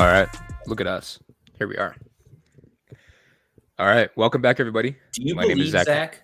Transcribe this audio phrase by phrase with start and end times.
[0.00, 0.30] All right.
[0.66, 1.18] Look at us.
[1.58, 1.94] Here we are.
[3.78, 4.08] All right.
[4.16, 4.96] Welcome back, everybody.
[5.12, 5.84] Do you My name is Zach.
[5.84, 6.22] Zach?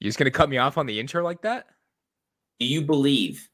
[0.00, 1.66] You just gonna cut me off on the intro like that?
[2.58, 3.46] Do you believe?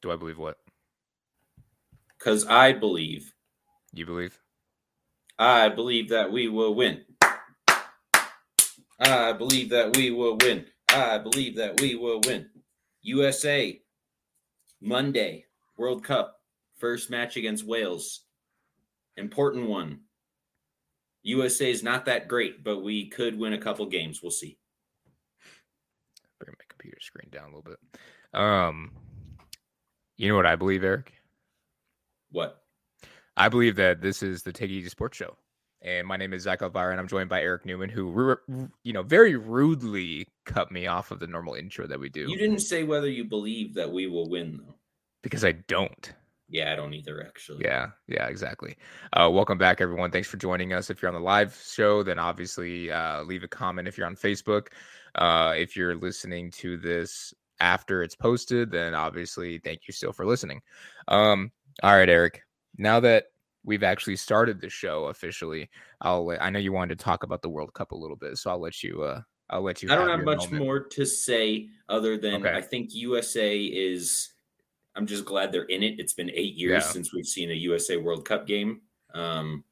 [0.00, 0.56] Do I believe what?
[2.18, 3.34] Because I believe.
[3.92, 4.40] You believe?
[5.38, 7.04] I believe that we will win.
[8.98, 10.64] I believe that we will win.
[10.88, 12.48] I believe that we will win.
[13.02, 13.81] USA,
[14.82, 15.46] Monday,
[15.76, 16.40] World Cup,
[16.76, 18.22] first match against Wales.
[19.16, 20.00] Important one.
[21.22, 24.20] USA is not that great, but we could win a couple games.
[24.22, 24.58] We'll see.
[26.40, 27.78] Bring my computer screen down a little bit.
[28.34, 28.90] Um,
[30.16, 31.12] you know what I believe, Eric?
[32.32, 32.62] What?
[33.36, 35.36] I believe that this is the Take Easy Sports Show,
[35.82, 38.36] and my name is Zach Elvira, and I'm joined by Eric Newman, who,
[38.84, 42.36] you know, very rudely cut me off of the normal intro that we do You
[42.38, 44.74] didn't say whether you believe that we will win, though.
[45.22, 46.12] because I don't.
[46.48, 47.64] Yeah, I don't either, actually.
[47.64, 48.76] Yeah, yeah, exactly.
[49.14, 50.10] Uh, welcome back, everyone.
[50.10, 50.90] Thanks for joining us.
[50.90, 53.88] If you're on the live show, then obviously uh, leave a comment.
[53.88, 54.66] If you're on Facebook,
[55.14, 60.26] uh, if you're listening to this after it's posted, then obviously thank you still for
[60.26, 60.60] listening.
[61.08, 62.42] Um, all right, Eric.
[62.76, 63.31] Now that
[63.64, 66.26] we've actually started the show officially, I'll.
[66.26, 68.50] Let, I know you wanted to talk about the World Cup a little bit, so
[68.50, 69.02] I'll let you.
[69.02, 69.90] Uh, I'll let you.
[69.92, 70.64] I don't have your much moment.
[70.64, 72.56] more to say other than Okay.
[72.56, 74.30] I think USA is.
[74.94, 75.98] I'm just glad they're in it.
[75.98, 76.90] It's been eight years Yeah.
[76.90, 78.82] since we've seen a USA World Cup game.
[79.14, 79.64] Um,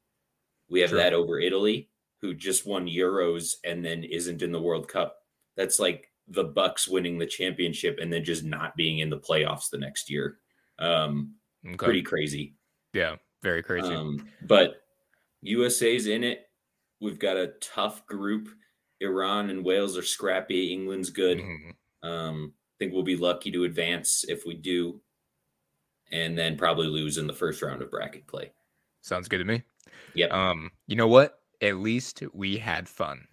[0.71, 1.91] we have that over Italy,
[2.23, 5.19] who just won Euros and then isn't in the World Cup.
[5.57, 9.69] That's like the Bucks winning the championship and then just not being in the playoffs
[9.69, 10.39] the next year.
[10.79, 11.35] Um,
[11.67, 11.77] Okay.
[11.77, 12.55] Pretty crazy.
[12.95, 13.93] Yeah, very crazy.
[13.95, 14.83] Um, but
[15.43, 16.47] USA's in it.
[17.01, 18.49] We've got a tough group.
[19.01, 20.73] Iran and Wales are scrappy.
[20.73, 21.39] England's good.
[21.39, 21.75] Mhm.
[22.03, 25.01] Um, I think we'll be lucky to advance if we do,
[26.13, 28.53] and then probably lose in the first round of bracket play.
[29.01, 29.63] Sounds good to me.
[30.15, 31.41] Yep, Um, you know what?
[31.63, 33.27] At least we had fun.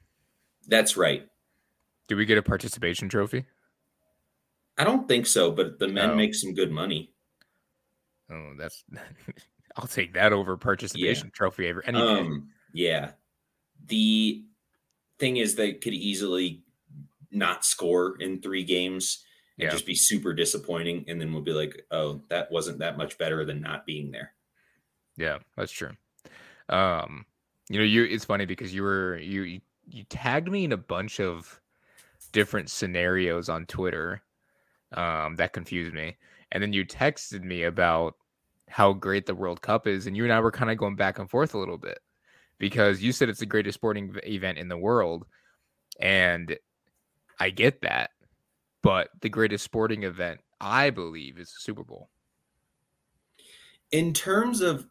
[0.68, 1.28] that's right.
[2.08, 3.46] Do we get a participation trophy?
[4.78, 6.16] I don't think so, but the men No.
[6.16, 7.14] make some good money.
[8.30, 8.84] Oh, that's
[9.78, 12.00] I'll take that over participation trophy every any.
[12.00, 13.14] Um, yeah.
[13.86, 14.46] The
[15.20, 16.64] thing is, they could easily
[17.32, 19.26] not score in three games
[19.60, 19.72] and Yeah.
[19.72, 23.46] just be super disappointing, and then we'll be like, "Oh, that wasn't that much better
[23.46, 24.36] than not being there."
[25.16, 25.92] Yeah, that's true.
[26.70, 27.26] Um,
[27.70, 30.78] you know, you it's funny because you were you you, you tagged me in a
[30.78, 31.62] bunch of
[32.34, 34.24] different scenarios on Twitter.
[34.94, 36.18] Um, that confused me.
[36.52, 38.18] And then you texted me about
[38.70, 41.20] how great the World Cup is, and you and I were kind of going back
[41.20, 42.00] and forth a little bit
[42.58, 45.26] because you said it's the greatest sporting event in the world,
[46.00, 46.58] and
[47.40, 48.12] I get that,
[48.82, 52.10] but the greatest sporting event I believe is the Super Bowl.
[53.92, 54.88] In terms of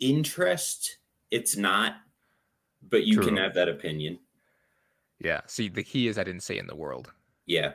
[0.00, 0.98] interest,
[1.30, 1.96] it's not,
[2.88, 4.18] but you can have that opinion.
[5.20, 5.42] Yeah.
[5.46, 7.12] See, the key is I didn't say in the world.
[7.46, 7.72] Yeah,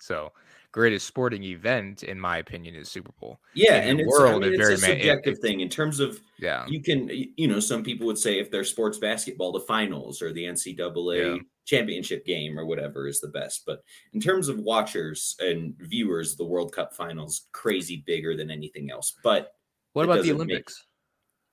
[0.00, 0.32] So,
[0.72, 3.40] greatest sporting event, in my opinion, is Super Bowl.
[3.54, 5.60] yeah, In and the it's, I world, mean, it it's very a subjective it- thing.
[5.60, 6.66] In terms of Yeah.
[6.68, 10.32] you can, you know, some people would say if they're sports basketball, the finals or
[10.32, 11.42] the NCAA Yeah.
[11.64, 13.64] championship game or whatever is the best.
[13.66, 18.90] But in terms of watchers and viewers, the World Cup finals crazy bigger than anything
[18.90, 19.14] else.
[19.22, 19.52] But
[19.94, 20.84] What about the doesn't make- Olympics?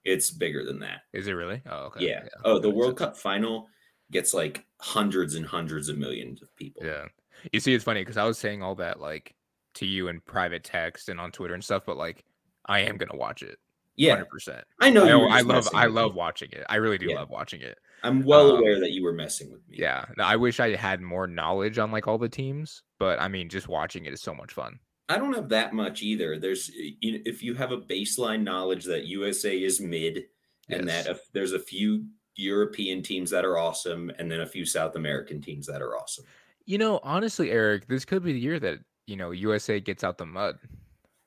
[0.03, 1.02] it's bigger than that.
[1.14, 1.62] Is it really?
[1.66, 2.06] Oh, okay.
[2.08, 2.28] Yeah.
[2.44, 2.97] Oh, the World.
[2.97, 3.68] Cup final
[4.12, 6.86] gets like hundreds and hundreds of millions of people.
[6.86, 7.08] Yeah.
[7.52, 9.36] You see, it's funny because I was saying all that like
[9.76, 12.24] to you in private text and on Twitter and stuff, but like
[12.66, 13.58] I am gonna watch it.
[13.98, 14.64] Yeah, hundred percent.
[14.80, 15.04] I know.
[15.04, 16.66] I, you I love I love watching it.
[16.70, 17.16] I really do Yeah.
[17.20, 17.78] love watching it.
[18.04, 19.78] I'm well um, aware that you were messing with me.
[19.80, 20.06] Yeah.
[20.20, 23.68] I wish I had more knowledge on like all the teams, but I mean, just
[23.68, 24.80] watching it is so much fun.
[25.08, 26.38] I don't have that much either.
[26.38, 30.26] There's you know, if you have a baseline knowledge that USA is mid
[30.70, 31.06] and Yes.
[31.06, 34.96] that if there's a few European teams that are awesome and then a few South
[34.96, 36.26] American teams that are awesome.
[36.66, 40.17] You know, honestly, Eric, this could be the year that you know USA gets out
[40.17, 40.58] the mud.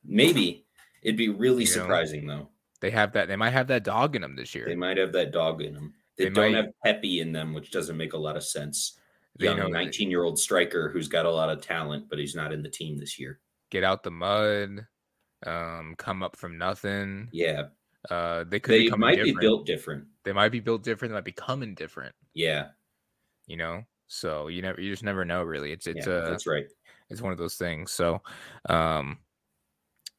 [0.05, 0.67] Maybe
[1.03, 2.49] it'd be really You know, surprising though.
[2.81, 3.29] They have that.
[3.29, 4.65] They might have that dog in them this year.
[4.67, 5.95] They might have that dog in them.
[6.17, 8.99] They, They don't might- have Pepi in them, which doesn't make a lot of sense.
[9.39, 12.53] They Young 19 year old striker who's got a lot of talent, but he's not
[12.53, 13.41] in the team this year.
[13.71, 14.87] get out the mud,
[15.47, 17.29] um, come up from nothing.
[17.33, 17.65] Yeah,
[18.11, 19.37] Uh, they could they might different.
[19.39, 20.07] be built different.
[20.25, 21.11] They might be built different.
[21.13, 22.15] They might be coming different.
[22.35, 22.71] Yeah,
[23.47, 25.43] You know, so you never, you just never know.
[25.43, 26.67] Really, it's it's yeah, uh, that's right.
[27.09, 27.93] it's one of those things.
[27.93, 28.21] So,
[28.69, 29.19] um,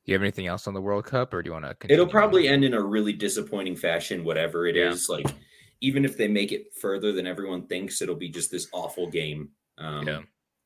[0.06, 1.91] do you have anything else on the World Cup, or do you want to?
[1.94, 5.07] It'll probably end in a really disappointing fashion, whatever it is.
[5.09, 5.18] Yeah.
[5.18, 5.36] Like,
[5.81, 9.50] even if they make it further than everyone thinks, it'll be just this awful game.
[9.77, 10.21] Um, Yeah.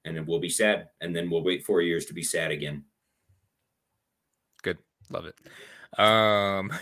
[0.05, 0.89] And it will be sad.
[0.99, 2.83] And then we'll wait four years to be sad again.
[4.61, 4.77] Good,
[5.09, 5.35] love it.
[5.97, 6.73] Um,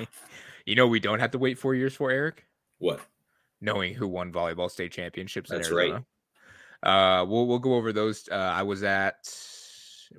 [0.66, 2.44] you know, we don't have to wait four years for Eric.
[2.78, 3.00] What?
[3.66, 6.04] Knowing who won volleyball state championships That's in Arizona.
[6.82, 7.20] Right.
[7.20, 8.28] Uh, we'll we'll go over those.
[8.30, 9.28] Uh, I was at.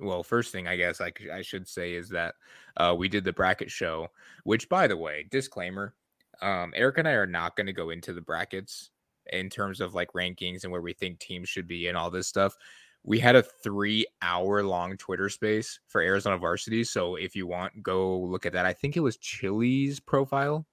[0.00, 2.34] Well, first thing I guess I, I should say is that
[2.76, 4.08] uh, we did the bracket show,
[4.44, 5.94] which, by the way, disclaimer:
[6.42, 8.90] um, Eric and I are not going to go into the brackets
[9.32, 12.28] in terms of like rankings and where we think teams should be and all this
[12.28, 12.56] stuff
[13.04, 16.84] we had a three hour long Twitter space for Arizona varsity.
[16.84, 18.66] So if you want, go look at that.
[18.66, 20.66] I think it was Chili's profile.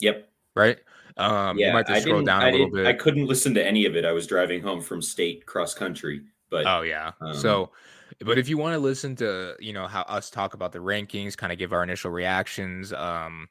[0.00, 0.28] Yep.
[0.56, 0.78] Right.
[1.18, 2.86] Um, yeah, you might just scroll down a I little bit.
[2.86, 4.04] I couldn't listen to any of it.
[4.04, 6.22] I was driving home from state cross country.
[6.50, 7.12] But oh yeah.
[7.20, 7.70] Um, so,
[8.20, 11.36] but if you want to listen to you know how us talk about the rankings,
[11.36, 13.48] kind of give our initial reactions, um,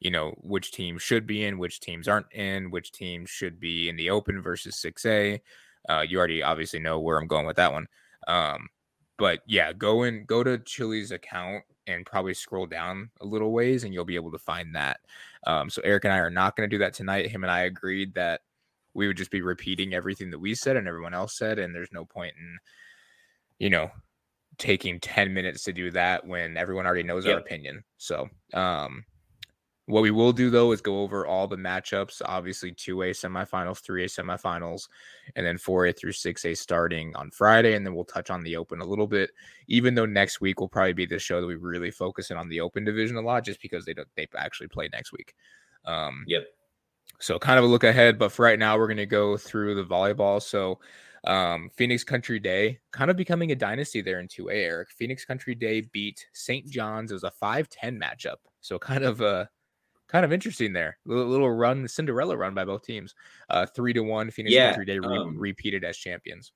[0.00, 3.88] you know which teams should be in, which teams aren't in, which teams should be
[3.88, 5.40] in the open versus six A.
[5.88, 7.86] Uh, you already obviously know where I'm going with that one.
[8.28, 8.68] Um,
[9.20, 13.84] but yeah, go and go to Chili's account and probably scroll down a little ways
[13.84, 15.00] and you'll be able to find that.
[15.46, 17.30] Um, so Eric and I are not going to do that tonight.
[17.30, 18.40] Him and I agreed that
[18.94, 21.92] we would just be repeating everything that we said and everyone else said, and there's
[21.92, 22.58] no point in,
[23.58, 23.90] you know,
[24.56, 27.34] taking 10 minutes to do that when everyone already knows yep.
[27.34, 27.84] our opinion.
[27.98, 29.04] So, um,
[29.90, 34.06] what we will do though is go over all the matchups, obviously 2A semifinals, 3A
[34.06, 34.88] semifinals,
[35.36, 37.74] and then 4A through 6A starting on Friday.
[37.74, 39.30] And then we'll touch on the open a little bit,
[39.66, 42.48] even though next week will probably be the show that we really focus in on
[42.48, 45.34] the open division a lot, just because they don't they actually play next week.
[45.84, 46.44] Um, yep.
[47.18, 49.84] So kind of a look ahead, but for right now, we're gonna go through the
[49.84, 50.40] volleyball.
[50.40, 50.78] So
[51.24, 54.90] um, Phoenix Country Day kind of becoming a dynasty there in 2A, Eric.
[54.90, 56.66] Phoenix Country Day beat St.
[56.68, 57.10] John's.
[57.10, 58.36] It was a 5-10 matchup.
[58.60, 59.48] So kind of a
[60.10, 60.98] kind of interesting there.
[61.06, 63.14] Little, little run, Cinderella run by both teams.
[63.48, 64.30] Uh, three to one.
[64.30, 66.52] Phoenix yeah, Country Day re- um, repeated as champions.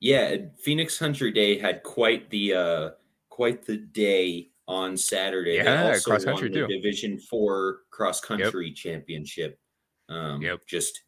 [0.00, 2.90] Yeah, Phoenix Country Day had quite the uh,
[3.28, 5.56] quite the day on Saturday.
[5.56, 6.80] Yeah, they also cross country won the too.
[6.80, 8.76] Division Four cross country yep.
[8.76, 9.58] championship.
[10.08, 10.60] Um, yep.
[10.66, 11.02] Just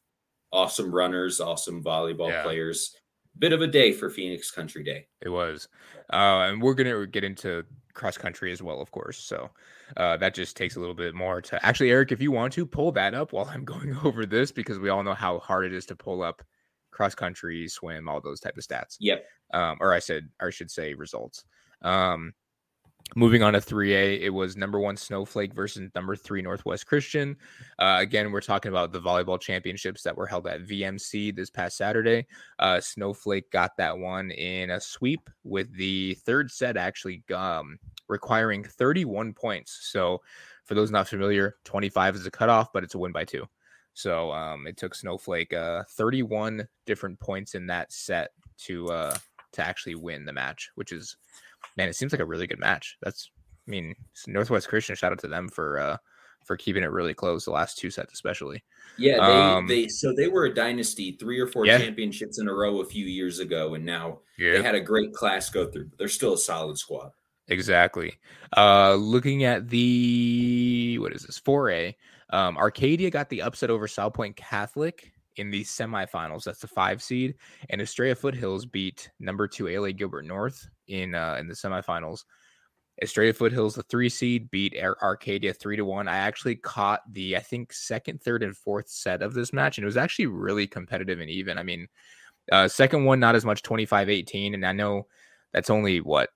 [0.52, 2.42] awesome runners, awesome volleyball yeah.
[2.42, 2.94] players.
[3.38, 5.06] Bit of a day for Phoenix Country Day.
[5.22, 5.68] It was,
[6.12, 7.64] uh, and we're gonna get into
[7.94, 9.18] cross country as well, of course.
[9.18, 9.50] So
[9.96, 12.66] uh, that just takes a little bit more to actually, Eric, if you want to
[12.66, 15.72] pull that up while I'm going over this, because we all know how hard it
[15.72, 16.42] is to pull up
[16.90, 18.96] cross country, swim, all those type of stats.
[19.00, 19.24] Yep.
[19.52, 21.44] Um, or I said, or I should say results.
[21.82, 22.34] Um,
[23.14, 27.36] Moving on to 3A, it was number one Snowflake versus number three Northwest Christian.
[27.78, 31.76] Uh, again, we're talking about the volleyball championships that were held at VMC this past
[31.76, 32.26] Saturday.
[32.58, 37.78] Uh, Snowflake got that one in a sweep with the third set actually um,
[38.08, 39.90] requiring 31 points.
[39.90, 40.22] So,
[40.64, 43.46] for those not familiar, 25 is a cutoff, but it's a win by two.
[43.92, 49.16] So, um, it took Snowflake uh, 31 different points in that set to uh,
[49.52, 51.16] to actually win the match, which is
[51.76, 52.96] man, it seems like a really good match.
[53.02, 53.30] That's,
[53.66, 53.94] I mean,
[54.26, 54.96] Northwest Christian.
[54.96, 55.96] Shout out to them for uh
[56.44, 58.62] for keeping it really close the last two sets, especially.
[58.98, 61.78] Yeah, they, um, they so they were a dynasty, three or four yeah.
[61.78, 64.52] championships in a row a few years ago, and now yeah.
[64.52, 65.86] they had a great class go through.
[65.86, 67.10] But they're still a solid squad.
[67.48, 68.14] Exactly.
[68.56, 71.94] Uh looking at the what is this 4A?
[72.30, 76.44] Um, Arcadia got the upset over Salpointe Catholic in the semifinals.
[76.44, 77.34] That's the five seed,
[77.70, 82.24] and Estrella Foothills beat number two LA Gilbert North in uh, in the semifinals.
[83.00, 86.08] Estrella Foothills, the three seed, beat Arcadia three to one.
[86.08, 89.84] I actually caught the I think second, third, and fourth set of this match, and
[89.84, 91.58] it was actually really competitive and even.
[91.58, 91.88] I mean,
[92.50, 95.06] uh, second one not as much 25-18, and I know
[95.52, 96.30] that's only what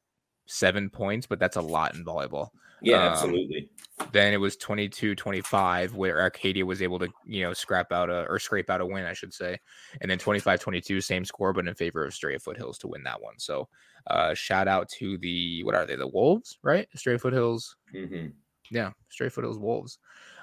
[0.46, 2.48] seven points, but that's a lot in volleyball.
[2.82, 3.70] Yeah, um, absolutely.
[4.12, 8.38] Then it was 22-25 where Arcadia was able to, you know, scrap out a or
[8.38, 9.58] scrape out a win, I should say.
[10.00, 13.38] And then 25-22, same score, but in favor of Estrella Foothills to win that one.
[13.38, 13.68] So
[14.08, 16.86] uh shout out to the what are they, the Wolves, right?
[16.94, 17.76] Estrella Foothills.
[17.94, 18.28] Mm-hmm.
[18.70, 19.98] Yeah, Estrella Foothills Wolves.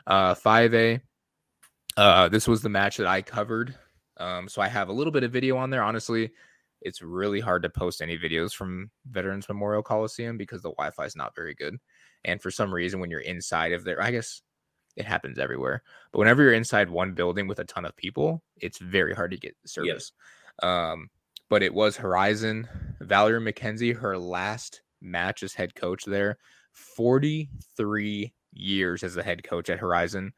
[0.07, 1.01] Uh 5A.
[1.95, 3.75] Uh this was the match that I covered.
[4.17, 5.83] Um, so I have a little bit of video on there.
[5.83, 6.31] Honestly,
[6.81, 11.15] it's really hard to post any videos from Veterans Memorial Coliseum because the Wi-Fi is
[11.15, 11.77] not very good.
[12.25, 14.41] And for some reason, when you're inside of there, I guess
[14.95, 15.83] it happens everywhere.
[16.11, 19.37] But whenever you're inside one building with a ton of people, it's very hard to
[19.37, 20.11] get service.
[20.61, 20.69] Yes.
[20.69, 21.09] Um,
[21.49, 22.67] but it was Horizon.
[23.01, 26.37] Valerie McKenzie, her last match as head coach there,
[26.71, 30.33] 43 years as the head coach at Horizon.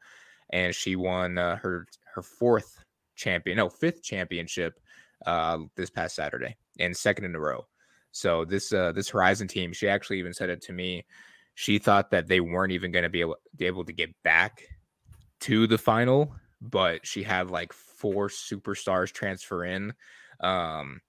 [0.50, 2.82] And she won uh, her her fourth
[3.14, 4.78] champion, no, fifth championship
[5.26, 7.66] uh, this past Saturday and second in a row.
[8.12, 11.04] So this uh, this Horizon team, she actually even said it to me
[11.56, 14.62] she thought that they weren't even going to be able, be able to get back
[15.40, 19.94] to the final, but she had like four superstars transfer in.
[20.40, 21.00] Um,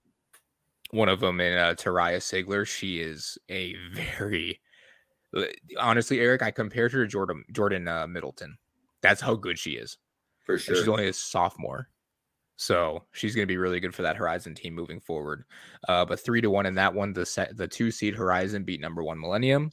[0.91, 2.65] one of them in uh, Taraya Sigler.
[2.65, 3.75] She is a
[4.17, 4.61] very
[5.77, 6.41] honestly, Eric.
[6.41, 8.57] I compared her to Jordan Jordan uh, Middleton.
[9.01, 9.97] That's how good she is.
[10.45, 10.75] For sure.
[10.75, 11.89] And she's only a sophomore.
[12.55, 15.43] So she's going to be really good for that Horizon team moving forward.
[15.89, 18.79] Uh, but three to one in that one, the set, the two seed Horizon beat
[18.79, 19.71] number one Millennium.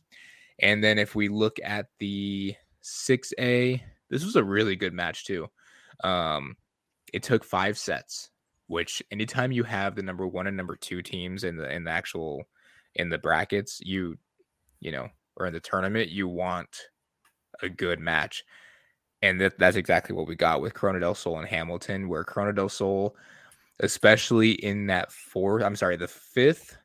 [0.61, 3.81] And then if we look at the 6A,
[4.11, 5.49] this was a really good match too.
[6.03, 6.57] Um,
[7.13, 8.31] it took five sets,
[8.67, 11.91] which anytime you have the number one and number two teams in the in the
[11.91, 12.45] actual
[12.95, 14.17] in the brackets, you
[14.81, 16.69] you know, or in the tournament, you want
[17.63, 18.45] a good match
[19.25, 22.53] and that, that's exactly what we got with Corona del Sol and Hamilton, where Corona
[22.53, 23.17] del Sol,
[23.81, 26.77] especially in that fourth, I'm sorry, the fifth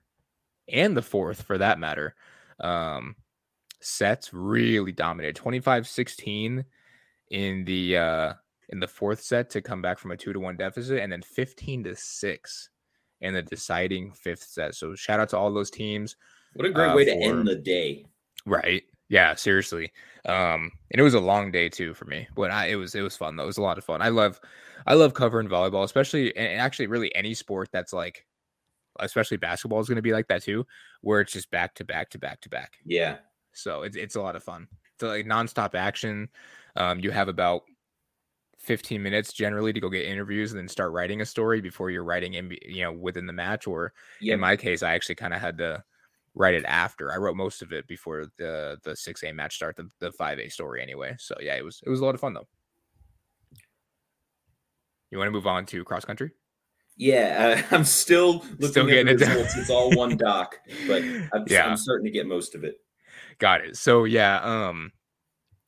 [0.70, 2.16] and the fourth for that matter,
[2.62, 3.18] um,
[3.82, 6.66] sets really dominated 25 16
[7.32, 8.34] in the uh
[8.70, 11.22] in the fourth set to come back from a two to one deficit and then
[11.22, 12.70] 15 to 6
[13.22, 16.16] in the deciding fifth set so shout out to all those teams
[16.54, 18.06] what a great uh, way to end the day
[18.46, 19.92] right yeah, seriously.
[20.26, 23.02] Um, and it was a long day too for me, but I, it was it
[23.02, 23.44] was fun though.
[23.44, 24.02] It was a lot of fun.
[24.02, 24.40] I love
[24.86, 28.26] I love covering volleyball, especially and actually really any sport that's like,
[29.00, 30.66] especially basketball is going to be like that too,
[31.02, 32.78] where it's just back to back to back to back.
[32.86, 33.18] Yeah.
[33.54, 34.68] So it's it's a lot of fun.
[35.00, 36.30] So like nonstop action.
[36.76, 37.64] Um, you have about
[38.60, 42.04] 15 minutes generally to go get interviews and then start writing a story before you're
[42.04, 44.34] writing in you know within the match or yep.
[44.34, 45.82] in my case i actually kind of had to
[46.36, 47.12] write it after.
[47.12, 50.40] I wrote most of it before the the six A match start, the the five
[50.40, 51.16] A story anyway.
[51.20, 52.48] So yeah, it was it was a lot of fun though.
[55.12, 56.32] You want to move on to cross country?
[56.98, 59.56] Yeah, uh, I'm still looking still at results.
[59.56, 61.04] It it's all one doc, but
[61.34, 61.68] I'm, yeah.
[61.68, 62.80] I'm starting to get most of it.
[63.40, 63.78] Got it.
[63.78, 64.92] So yeah, um,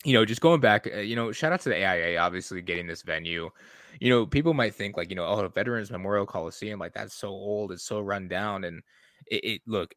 [0.04, 2.88] you know, just going back, uh, you know, shout out to the AIA, obviously getting
[2.88, 3.50] this venue.
[4.00, 7.30] You know, people might think like, you know, oh, Veterans Memorial Coliseum, like that's so
[7.30, 8.82] old, it's so run down, and
[9.28, 9.94] it, it look,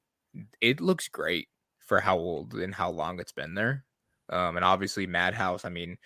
[0.60, 1.48] it looks great
[1.80, 3.84] for how old and how long it's been there.
[4.30, 5.64] Um, and obviously, Madhouse.
[5.64, 5.96] I mean,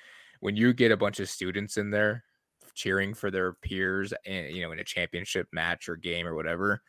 [0.40, 2.24] when you get a bunch of students in there
[2.74, 6.34] cheering for their peers, and eh, you know, in a championship match or game or
[6.34, 6.82] whatever,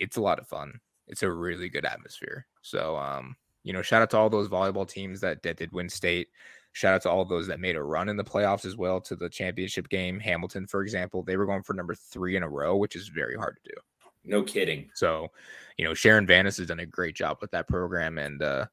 [0.00, 0.80] it's a lot of fun.
[1.08, 2.46] It's a really good atmosphere.
[2.62, 5.88] So, um, you know, shout out to all those volleyball teams that, that did win
[5.88, 6.28] state.
[6.72, 9.16] Shout out to all those that made a run in the playoffs as well to
[9.16, 10.20] the championship game.
[10.20, 13.36] Hamilton, for example, they were going for number three in a row, which is very
[13.36, 13.80] hard to do.
[14.24, 14.90] No kidding.
[14.94, 15.28] So,
[15.76, 18.66] you know, Sharon Vanis has done a great job with that program, and uh,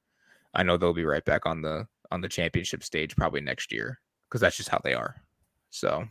[0.53, 3.99] I know they'll be right back on the on the championship stage probably next year
[4.27, 5.15] because that's just how they are.
[5.69, 6.05] So,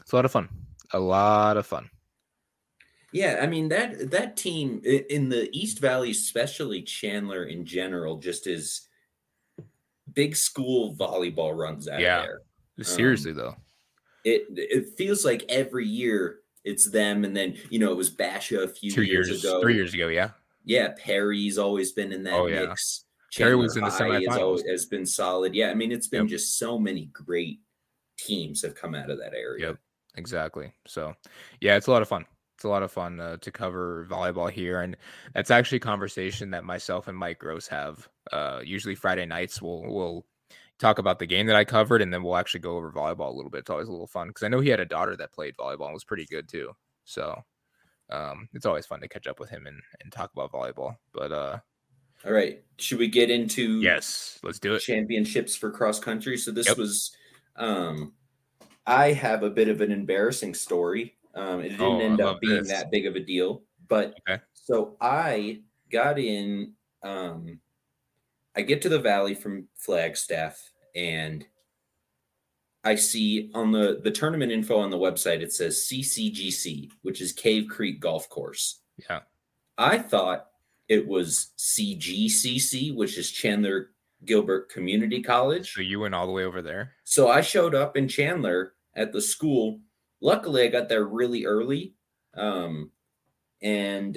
[0.00, 0.48] it's a lot of fun.
[0.92, 1.88] A lot of fun.
[3.14, 8.48] Yeah, I mean that that team in the East Valley, especially Chandler in general, just
[8.48, 8.88] is
[10.12, 12.22] big school volleyball runs out yeah.
[12.22, 12.40] there.
[12.84, 13.56] Seriously um, though,
[14.24, 18.62] it it feels like every year it's them, and then you know it was Basha
[18.62, 20.30] a few years, years, ago, three years ago, yeah.
[20.64, 23.04] Yeah, Perry's always been in that oh, mix.
[23.38, 23.44] Yeah.
[23.44, 24.62] Perry was in the semifinals.
[24.62, 25.54] Has, has been solid.
[25.54, 26.30] Yeah, I mean it's been yep.
[26.30, 27.60] just so many great
[28.18, 29.68] teams have come out of that area.
[29.68, 29.78] Yep,
[30.16, 30.72] exactly.
[30.84, 31.14] So,
[31.60, 32.26] yeah, it's a lot of fun.
[32.64, 34.96] It's a lot of fun uh, to cover volleyball here, and
[35.34, 38.08] that's actually a conversation that myself and Mike Gross have.
[38.32, 40.24] Uh, usually Friday nights, we'll we'll
[40.78, 43.36] talk about the game that I covered, and then we'll actually go over volleyball a
[43.36, 43.58] little bit.
[43.58, 45.84] It's always a little fun because I know he had a daughter that played volleyball
[45.84, 46.70] and was pretty good too.
[47.04, 47.38] So
[48.08, 50.96] um, it's always fun to catch up with him and, and talk about volleyball.
[51.12, 51.58] But uh,
[52.24, 54.78] all right, should we get into yes, let's do it.
[54.78, 56.38] Championships for cross country.
[56.38, 56.78] So this yep.
[56.78, 57.14] was,
[57.56, 58.14] um,
[58.86, 61.18] I have a bit of an embarrassing story.
[61.36, 62.68] Um, it didn't oh, end up being this.
[62.68, 64.42] that big of a deal, but okay.
[64.52, 65.60] so I
[65.90, 66.72] got in.
[67.02, 67.60] Um,
[68.56, 71.44] I get to the valley from Flagstaff and
[72.84, 77.32] I see on the the tournament info on the website it says CCGC, which is
[77.32, 78.80] Cave Creek Golf Course.
[79.08, 79.20] Yeah.
[79.78, 80.46] I thought
[80.88, 83.90] it was CGCC, which is Chandler
[84.24, 85.72] Gilbert Community College.
[85.72, 86.92] So you went all the way over there.
[87.04, 89.80] So I showed up in Chandler at the school.
[90.24, 91.92] Luckily, I got there really early.
[92.32, 92.90] Um,
[93.60, 94.16] and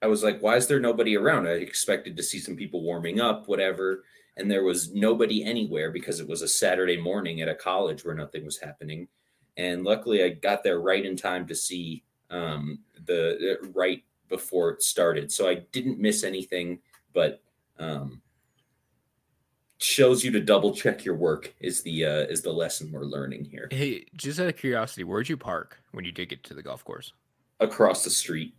[0.00, 1.48] I was like, why is there nobody around?
[1.48, 4.04] I expected to see some people warming up, whatever.
[4.36, 8.14] And there was nobody anywhere because it was a Saturday morning at a college where
[8.14, 9.08] nothing was happening.
[9.56, 14.70] And luckily, I got there right in time to see um, the uh, right before
[14.70, 15.32] it started.
[15.32, 16.78] So I didn't miss anything,
[17.12, 17.42] but
[17.80, 18.21] um,
[19.82, 23.44] shows you to double check your work is the uh, is the lesson we're learning
[23.44, 23.68] here.
[23.70, 26.84] Hey, just out of curiosity, where'd you park when you did get to the golf
[26.84, 27.12] course?
[27.60, 28.54] Across the street.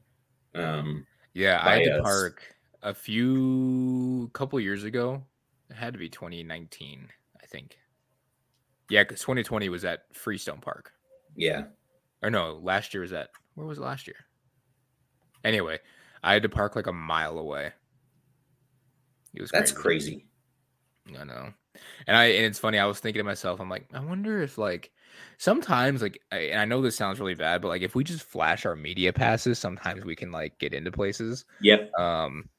[0.55, 5.23] Um, yeah, I had to park a few couple years ago.
[5.69, 7.07] It had to be 2019,
[7.41, 7.77] I think.
[8.89, 10.91] Yeah, because 2020 was at Freestone Park.
[11.35, 11.63] Yeah.
[12.21, 14.17] Or no, last year was at where was it last year?
[15.43, 15.79] Anyway,
[16.23, 17.71] I had to park like a mile away.
[19.33, 20.11] It was that's crazy.
[20.11, 20.27] crazy.
[21.07, 21.53] I know,
[22.07, 22.79] and I and it's funny.
[22.79, 24.91] I was thinking to myself, I'm like, I wonder if like
[25.37, 28.23] sometimes like I, and I know this sounds really bad, but like if we just
[28.23, 31.45] flash our media passes, sometimes we can like get into places.
[31.61, 31.91] Yep.
[31.99, 32.49] Um,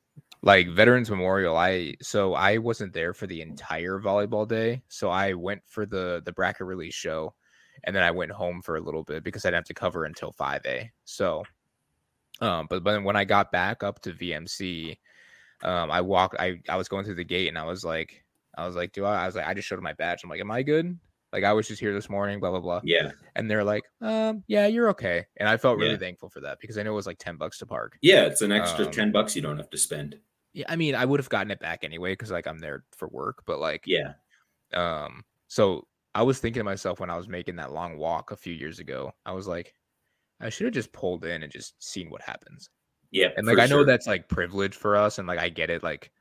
[0.43, 5.33] like Veterans Memorial, I so I wasn't there for the entire volleyball day, so I
[5.33, 7.35] went for the the bracket release show,
[7.85, 10.33] and then I went home for a little bit because I'd have to cover until
[10.33, 10.91] five a.
[11.05, 11.45] So,
[12.43, 14.99] um, but but when I got back up to VMC,
[15.63, 16.37] um, I walked.
[16.39, 18.24] I I was going through the gate, and I was like,
[18.57, 19.23] I was like, do I?
[19.23, 20.23] I was like, I just showed my badge.
[20.25, 20.99] I'm like, am I good?
[21.33, 22.81] Like I was just here this morning, blah blah blah.
[22.85, 23.11] Yeah.
[23.35, 25.27] And they're like, um, yeah, you're okay.
[25.39, 25.99] And I felt really yeah.
[25.99, 27.99] thankful for that because I know it was like ten bucks to park.
[28.03, 30.17] Yeah, it's an extra um, ten bucks you don't have to spend.
[30.53, 33.09] Yeah, I mean, I would have gotten it back anyway because like I'm there for
[33.09, 34.13] work, but like, yeah.
[34.73, 38.37] Um, so I was thinking to myself when I was making that long walk a
[38.37, 39.75] few years ago, I was like,
[40.41, 42.71] I should have just pulled in and just seen what happens.
[43.11, 43.85] Yeah, and like I know sure.
[43.85, 46.13] that's like privilege for us, and like I get it, like,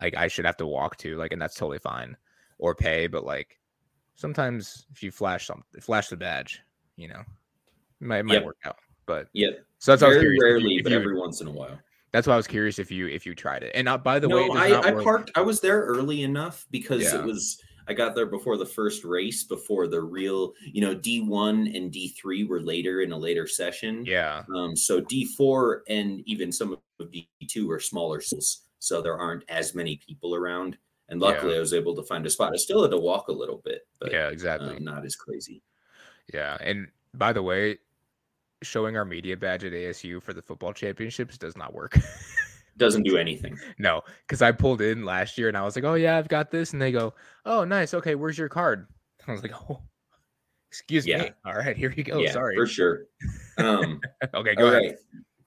[0.00, 2.16] like I should have to walk to, like, and that's totally fine,
[2.58, 3.58] or pay, but like
[4.14, 6.62] sometimes if you flash something, flash the badge,
[6.96, 7.20] you know,
[8.00, 8.44] it might, it might yep.
[8.44, 8.76] work out.
[9.06, 11.78] But yeah, so that's very rarely, but every once in a while.
[12.12, 13.72] That's why I was curious if you if you tried it.
[13.74, 15.30] And not by the no, way, I, I parked.
[15.34, 17.18] I was there early enough because yeah.
[17.18, 17.58] it was.
[17.88, 21.90] I got there before the first race, before the real, you know, D one and
[21.90, 24.04] D three were later in a later session.
[24.06, 24.44] Yeah.
[24.54, 24.76] Um.
[24.76, 28.20] So D four and even some of D two are smaller,
[28.82, 30.76] so there aren't as many people around.
[31.08, 31.58] And luckily, yeah.
[31.58, 32.52] I was able to find a spot.
[32.52, 35.62] I still had to walk a little bit, but yeah, exactly, uh, not as crazy.
[36.34, 37.78] Yeah, and by the way,
[38.62, 41.96] showing our media badge at ASU for the football championships does not work.
[42.78, 43.56] Doesn't do anything.
[43.78, 46.50] No, because I pulled in last year and I was like, "Oh yeah, I've got
[46.50, 48.88] this," and they go, "Oh nice, okay, where's your card?"
[49.28, 49.80] I was like, "Oh,
[50.70, 51.22] excuse yeah.
[51.22, 51.30] me.
[51.44, 52.18] All right, here you go.
[52.18, 53.04] Yeah, Sorry, for sure."
[53.58, 54.00] Um,
[54.34, 54.82] okay, go ahead.
[54.82, 54.96] Right.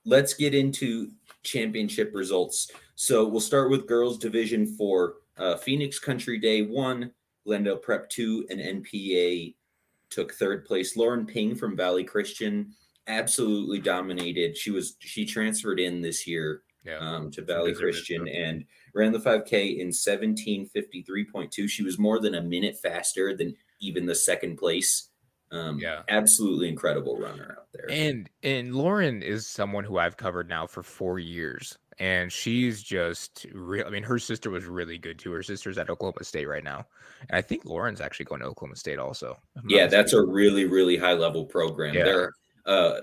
[0.05, 1.09] Let's get into
[1.45, 2.71] championship results.
[2.95, 5.15] So we'll start with girls division four.
[5.37, 7.11] Uh, Phoenix Country Day one,
[7.45, 9.55] Glendale Prep two, and NPA
[10.09, 10.97] took third place.
[10.97, 12.73] Lauren Ping from Valley Christian
[13.07, 14.57] absolutely dominated.
[14.57, 16.97] She was she transferred in this year yeah.
[16.99, 21.69] um, to Valley Christian and ran the 5K in 1753.2.
[21.69, 25.09] She was more than a minute faster than even the second place.
[25.55, 27.89] Um, yeah, absolutely incredible runner out there.
[27.89, 33.45] And and Lauren is someone who I've covered now for four years, and she's just
[33.53, 33.85] real.
[33.85, 35.31] I mean, her sister was really good too.
[35.31, 36.85] Her sister's at Oklahoma State right now,
[37.29, 39.37] and I think Lauren's actually going to Oklahoma State also.
[39.67, 41.95] Yeah, that's a really really high level program.
[41.95, 42.03] Yeah.
[42.03, 42.33] They're
[42.65, 43.01] uh,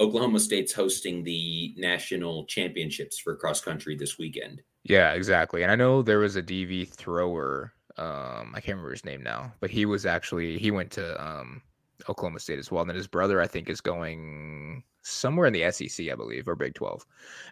[0.00, 4.62] Oklahoma State's hosting the national championships for cross country this weekend.
[4.84, 5.62] Yeah, exactly.
[5.62, 7.72] And I know there was a DV thrower.
[7.96, 11.62] Um, I can't remember his name now, but he was actually he went to um,
[12.08, 12.82] Oklahoma State as well.
[12.82, 16.56] And then his brother, I think, is going somewhere in the SEC, I believe, or
[16.56, 17.04] Big Twelve.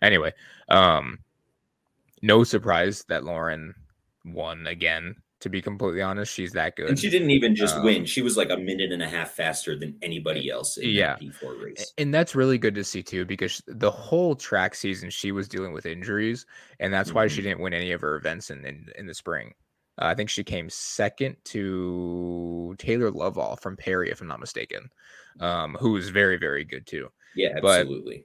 [0.02, 0.32] Anyway,
[0.68, 1.18] um,
[2.22, 3.74] no surprise that Lauren
[4.24, 6.32] won again to be completely honest.
[6.32, 6.90] She's that good.
[6.90, 8.04] And she didn't even just um, win.
[8.04, 11.16] She was like a minute and a half faster than anybody else in yeah.
[11.18, 11.92] the P4 race.
[11.98, 15.72] And that's really good to see too, because the whole track season she was dealing
[15.72, 16.46] with injuries,
[16.78, 17.16] and that's mm-hmm.
[17.16, 17.48] why she mm-hmm.
[17.48, 19.54] didn't win any of her events in in, in the spring.
[19.98, 24.90] Uh, I think she came second to Taylor Lovall from Perry, if I'm not mistaken,
[25.40, 27.08] um, who was very, very good too.
[27.34, 28.24] Yeah, absolutely.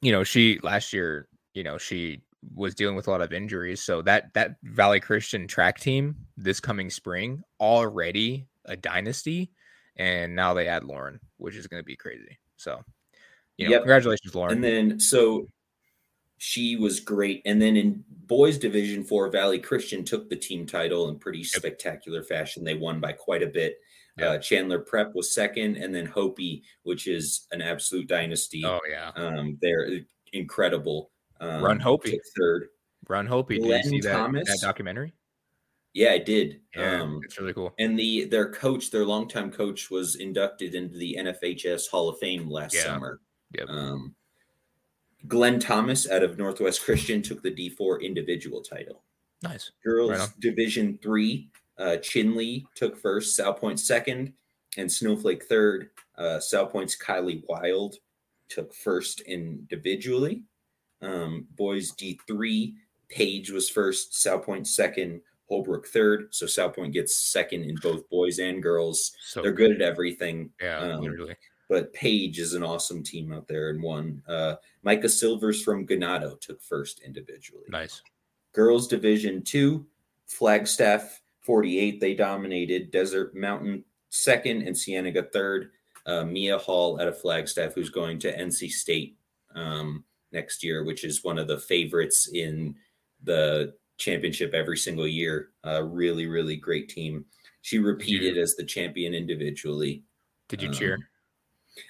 [0.00, 2.22] But, you know, she last year, you know, she
[2.54, 3.82] was dealing with a lot of injuries.
[3.82, 9.52] So that that Valley Christian track team this coming spring already a dynasty,
[9.96, 12.38] and now they add Lauren, which is going to be crazy.
[12.56, 12.82] So,
[13.58, 13.82] you know, yep.
[13.82, 14.54] congratulations, Lauren.
[14.54, 15.46] And then so
[16.42, 17.42] she was great.
[17.44, 22.22] And then in boys division four, Valley Christian took the team title in pretty spectacular
[22.22, 22.64] fashion.
[22.64, 23.76] They won by quite a bit.
[24.20, 28.62] Uh, Chandler Prep was second, and then Hopi, which is an absolute dynasty.
[28.64, 30.00] Oh yeah, um, they're
[30.32, 31.10] incredible.
[31.40, 32.68] Um, Run Hopi third.
[33.08, 33.58] Run Hopi.
[33.58, 35.12] Did you see that, Thomas, that documentary?
[35.92, 36.60] Yeah, I did.
[36.74, 37.74] Yeah, um, it's really cool.
[37.78, 42.48] And the their coach, their longtime coach, was inducted into the NFHS Hall of Fame
[42.48, 42.84] last yeah.
[42.84, 43.20] summer.
[43.56, 43.68] Yep.
[43.68, 44.14] Um,
[45.28, 49.02] Glenn Thomas out of Northwest Christian took the D4 individual title.
[49.42, 49.72] Nice.
[49.84, 54.32] Girls right Division Three, uh, Chinle took first, Salpointe second,
[54.76, 55.90] and Snowflake third.
[56.16, 57.96] Uh, Salpointe's Kylie Wild
[58.48, 60.42] took first individually.
[61.02, 62.74] Um, boys D3,
[63.08, 66.28] Page was first, Salpointe second, Holbrook third.
[66.30, 69.12] So Salpointe gets second in both boys and girls.
[69.20, 70.50] So They're good at everything.
[70.60, 71.34] Yeah, um, literally.
[71.70, 74.22] But Page is an awesome team out there and won.
[74.28, 77.64] Uh, Micah Silvers from Ganado took first individually.
[77.68, 78.02] Nice.
[78.52, 79.86] Girls Division two,
[80.26, 82.00] Flagstaff 48.
[82.00, 82.90] They dominated.
[82.90, 85.70] Desert Mountain second and Cienega third.
[86.06, 89.16] Uh, Mia Hall out of Flagstaff, who's going to NC State.
[89.54, 92.74] Um, next year, which is one of the favorites in
[93.22, 95.50] the championship every single year.
[95.64, 97.24] A really, really great team.
[97.62, 100.02] She repeated as the champion individually.
[100.48, 101.09] Did you cheer?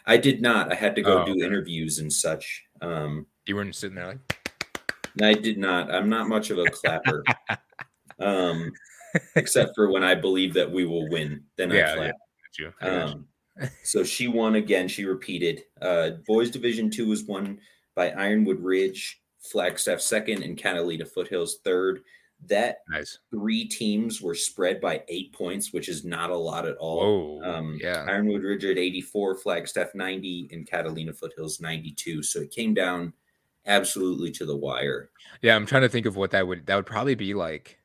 [0.07, 0.73] I did not.
[0.73, 1.43] I had to go Oh, do okay.
[1.45, 2.65] interviews and such.
[2.81, 4.39] Um, You weren't sitting there like,
[5.23, 5.91] I did not.
[5.93, 7.25] I'm not much of a clapper.
[8.19, 8.71] um,
[9.37, 12.11] except for when I believe that we will win, then Yeah, I clap.
[12.11, 12.73] "Got you.
[12.81, 14.87] I got you." Um, so she won again.
[14.89, 15.65] She repeated.
[15.83, 17.59] Uh, boys Division Two was won
[17.97, 22.01] by Ironwood Ridge, Flagstaff second, and Catalina Foothills third.
[22.47, 23.19] That nice.
[23.31, 27.41] three teams were spread by eight points, which is not a lot at all.
[27.41, 27.49] Whoa.
[27.53, 28.05] Um, yeah.
[28.09, 32.23] Ironwood Ridge at 84, Flagstaff 90, and Catalina Foothills 92.
[32.23, 33.13] So it came down
[33.67, 35.11] absolutely to the wire.
[35.43, 35.55] Yeah.
[35.55, 37.79] I'm trying to think of what that would, that would probably be like.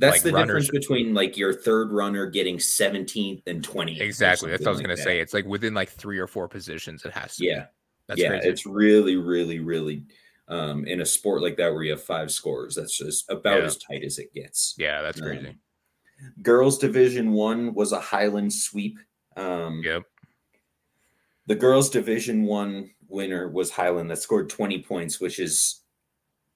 [0.00, 4.00] That's Like the runners- difference between like your third runner getting 17th and 20th.
[4.00, 4.50] Exactly.
[4.50, 5.20] That's what I was like to say.
[5.20, 7.40] It's like within like three or four positions, it has to.
[7.40, 7.46] be.
[7.48, 7.66] Yeah.
[8.06, 8.48] That's yeah, crazy.
[8.48, 10.04] it's really, really, really
[10.48, 12.74] um, in a sport like that where you have five scores.
[12.74, 13.66] That's just about Yeah.
[13.66, 14.74] as tight as it gets.
[14.78, 15.02] yeah.
[15.02, 15.48] That's crazy.
[15.48, 15.60] Um,
[16.42, 18.98] girls Division One was a Highland sweep.
[19.36, 20.02] Um, yep.
[21.46, 25.82] The girls Division One winner was Highland that scored 20 points, which is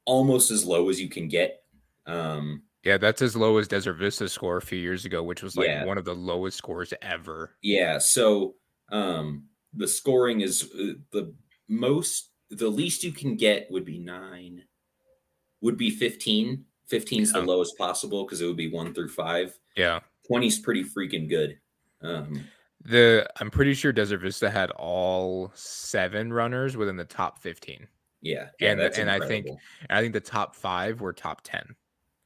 [0.04, 1.62] almost as low as you can get.
[2.06, 2.98] Um, Yeah.
[2.98, 5.84] That's as low as Desert Vista score a few years ago, which was like Yeah.
[5.84, 7.56] one of the lowest scores ever.
[7.62, 8.56] yeah, so
[8.90, 11.32] um, the scoring is uh, the
[11.68, 14.64] most, the least you can get would be nine,
[15.60, 16.64] would be 15.
[16.88, 19.58] 15 is the lowest possible because it would be one through five.
[19.76, 20.00] Yeah.
[20.26, 21.58] 20 is pretty freaking good.
[22.02, 22.44] Um,
[22.84, 27.86] The I'm pretty sure Desert Vista had all seven runners within the top 15.
[28.20, 29.46] yeah, yeah, And- and I think-
[29.88, 31.74] I think the top five were top 10.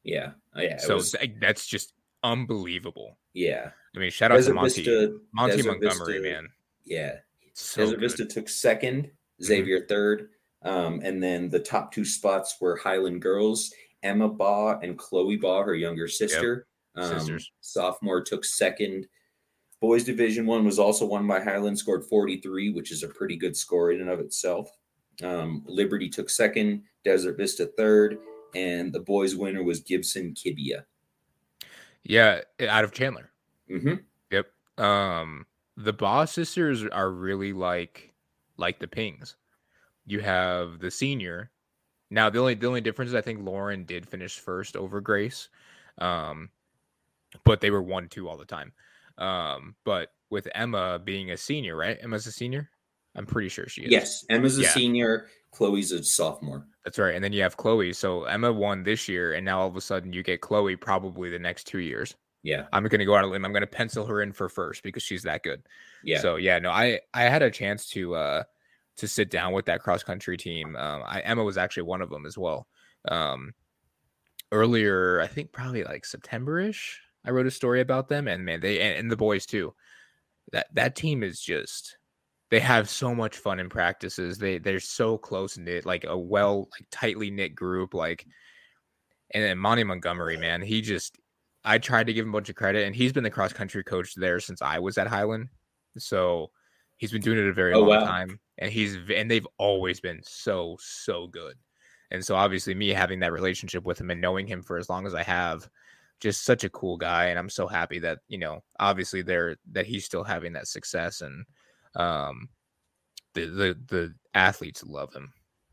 [0.02, 3.18] yeah, uh, yeah, so was- that's just unbelievable.
[3.34, 4.82] yeah, I mean, shout out to Monty.
[4.82, 6.48] Vista- Monty Desert Montgomery, Vista- man.
[6.84, 7.20] yeah.
[7.52, 8.00] So Desert good.
[8.00, 9.10] Vista took second,
[9.42, 10.30] Xavier third,
[10.62, 13.72] um, and then the top two spots were Highland girls,
[14.02, 16.66] Emma Baugh and Chloe Baugh, her younger sister.
[16.94, 17.50] Um, Sisters.
[17.60, 19.06] Sophomore took second.
[19.80, 23.54] Boys Division One was also won by Highland, scored 43, which is a pretty good
[23.54, 24.70] score in and of itself.
[25.22, 28.18] Um, Liberty took second, Desert Vista third,
[28.54, 30.84] and the boys' winner was Gibson Kibia.
[32.02, 33.30] Yeah, eh, out of Chandler.
[33.68, 33.94] hmm
[34.30, 34.46] Yep.
[34.78, 35.46] Um,
[35.76, 38.14] the Boss sisters are really like
[38.56, 39.36] like the Pings.
[40.06, 41.50] You have the senior.
[42.10, 45.48] Now the only the only difference is I think Lauren did finish first over Grace.
[45.98, 46.50] Um,
[47.44, 48.72] but they were one two all the time.
[49.18, 51.98] Um, but with Emma being a senior, right?
[52.00, 52.70] Emma's a senior.
[53.14, 53.90] I'm pretty sure she is.
[53.92, 54.70] Yes, Emma's a Yeah.
[54.70, 56.66] senior, Chloe's a sophomore.
[56.84, 57.14] That's right.
[57.14, 57.92] And then you have Chloe.
[57.92, 61.30] So Emma won this year, and now all of a sudden you get Chloe probably
[61.30, 62.14] the next two years.
[62.46, 63.44] Yeah, I'm gonna go out on a limb.
[63.44, 65.62] I'm gonna pencil her in for first because she's that good.
[66.04, 66.20] yeah.
[66.20, 68.42] So yeah, no, I I had a chance to uh
[68.98, 70.76] to sit down with that cross country team.
[70.76, 72.68] Um, I Emma was actually one of them as well.
[73.08, 73.52] Um,
[74.52, 78.80] earlier, I think probably like September-ish, I wrote a story about them, and man, they
[78.80, 79.74] and, and the boys too.
[80.52, 81.96] That that team is just
[82.50, 84.38] they have so much fun in practices.
[84.38, 87.92] They they're so close knit, like a well like tightly knit group.
[87.92, 88.24] Like,
[89.32, 91.18] and then Monty Montgomery, man, he just
[91.66, 93.84] I tried to give him a bunch of credit, and he's been the cross country
[93.84, 95.48] coach there since I was at Highland.
[95.98, 96.52] So
[96.96, 97.98] he's been doing it a very Oh, long wow.
[97.98, 101.56] time, and he's and they've always been so so good.
[102.10, 105.06] And so obviously me having that relationship with him and knowing him for as long
[105.06, 105.68] as I have,
[106.20, 109.86] just such a cool guy, and I'm so happy that you know obviously there that
[109.86, 111.44] he's still having that success and
[111.96, 112.48] um
[113.34, 115.32] the the the athletes love him.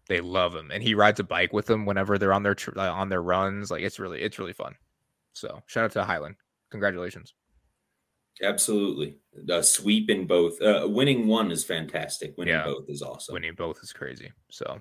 [0.09, 2.77] They love him, and he rides a bike with them whenever they're on their tr-
[2.77, 3.71] uh, on their runs.
[3.71, 4.75] Like it's really it's really fun.
[5.33, 6.35] So shout out to Highland.
[6.71, 7.33] Congratulations.
[8.41, 9.17] Absolutely.
[9.49, 10.59] A sweep in both.
[10.61, 12.35] Uh, winning one is fantastic.
[12.37, 12.65] Winning Yeah.
[12.65, 13.33] both is awesome.
[13.33, 14.31] Winning both is crazy.
[14.49, 14.79] So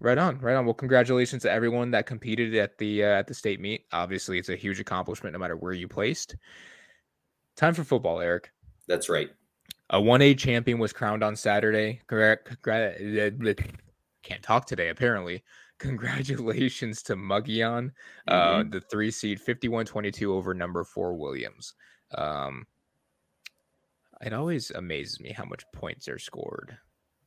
[0.00, 0.64] right on, right on.
[0.64, 3.84] Well, congratulations to everyone that competed at the uh, at the state meet.
[3.92, 6.36] Obviously, it's a huge accomplishment no matter where you placed.
[7.56, 8.50] Time for football, Eric.
[8.88, 9.30] That's right.
[9.90, 12.00] A 1A champion was crowned on Saturday.
[12.06, 12.56] Correct.
[12.64, 15.44] Can't talk today, apparently.
[15.78, 17.92] Congratulations to Mogollon,
[18.28, 18.72] uh, Mhm.
[18.72, 21.74] the three seed 51 22 over number four Williams.
[22.14, 22.66] Um,
[24.22, 26.78] it always amazes me how much points are scored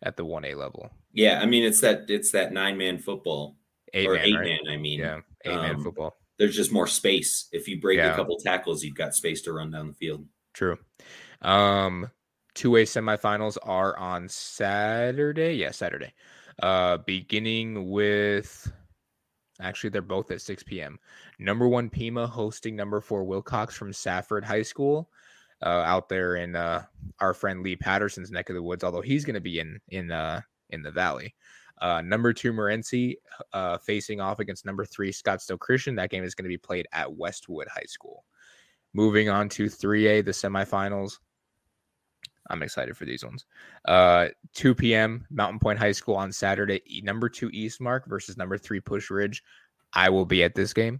[0.01, 0.89] at the 1A level.
[1.11, 3.57] yeah, I mean it's that it's that nine man football
[3.93, 4.45] Eight or man, eight right?
[4.45, 4.59] man.
[4.73, 6.15] I mean, Yeah, eight man um, football.
[6.37, 7.49] there's just more space.
[7.51, 8.13] If you break Yeah.
[8.13, 10.27] a couple tackles, you've got space to run down the field.
[10.53, 10.77] True.
[11.41, 12.11] Um,
[12.53, 15.55] two way semifinals are on Saturday.
[15.55, 16.13] Yeah, Saturday.
[16.61, 18.71] Uh, beginning with
[19.61, 20.99] actually, they're both at 6 p.m.
[21.37, 25.09] Number one Pima hosting number four Willcox from Safford High School.
[25.61, 26.83] Uh, out there in uh,
[27.19, 30.09] our friend Lee Patterson's neck of the woods, although he's going to be in in
[30.09, 31.35] uh, in the valley.
[31.81, 33.15] Uh, number two, Morenci
[33.53, 35.95] uh, facing off against number three, Scottsdale Christian.
[35.95, 38.25] That game is going to be played at Westwood High School.
[38.93, 41.19] Moving on to 3A, the semifinals.
[42.49, 43.45] I'm excited for these ones.
[43.85, 45.25] Uh, 2 p.m.
[45.29, 46.81] Mountain Pointe High School on Saturday.
[47.03, 49.43] Number two Eastmark versus number three Pusch Ridge.
[49.93, 50.99] I will be at this game,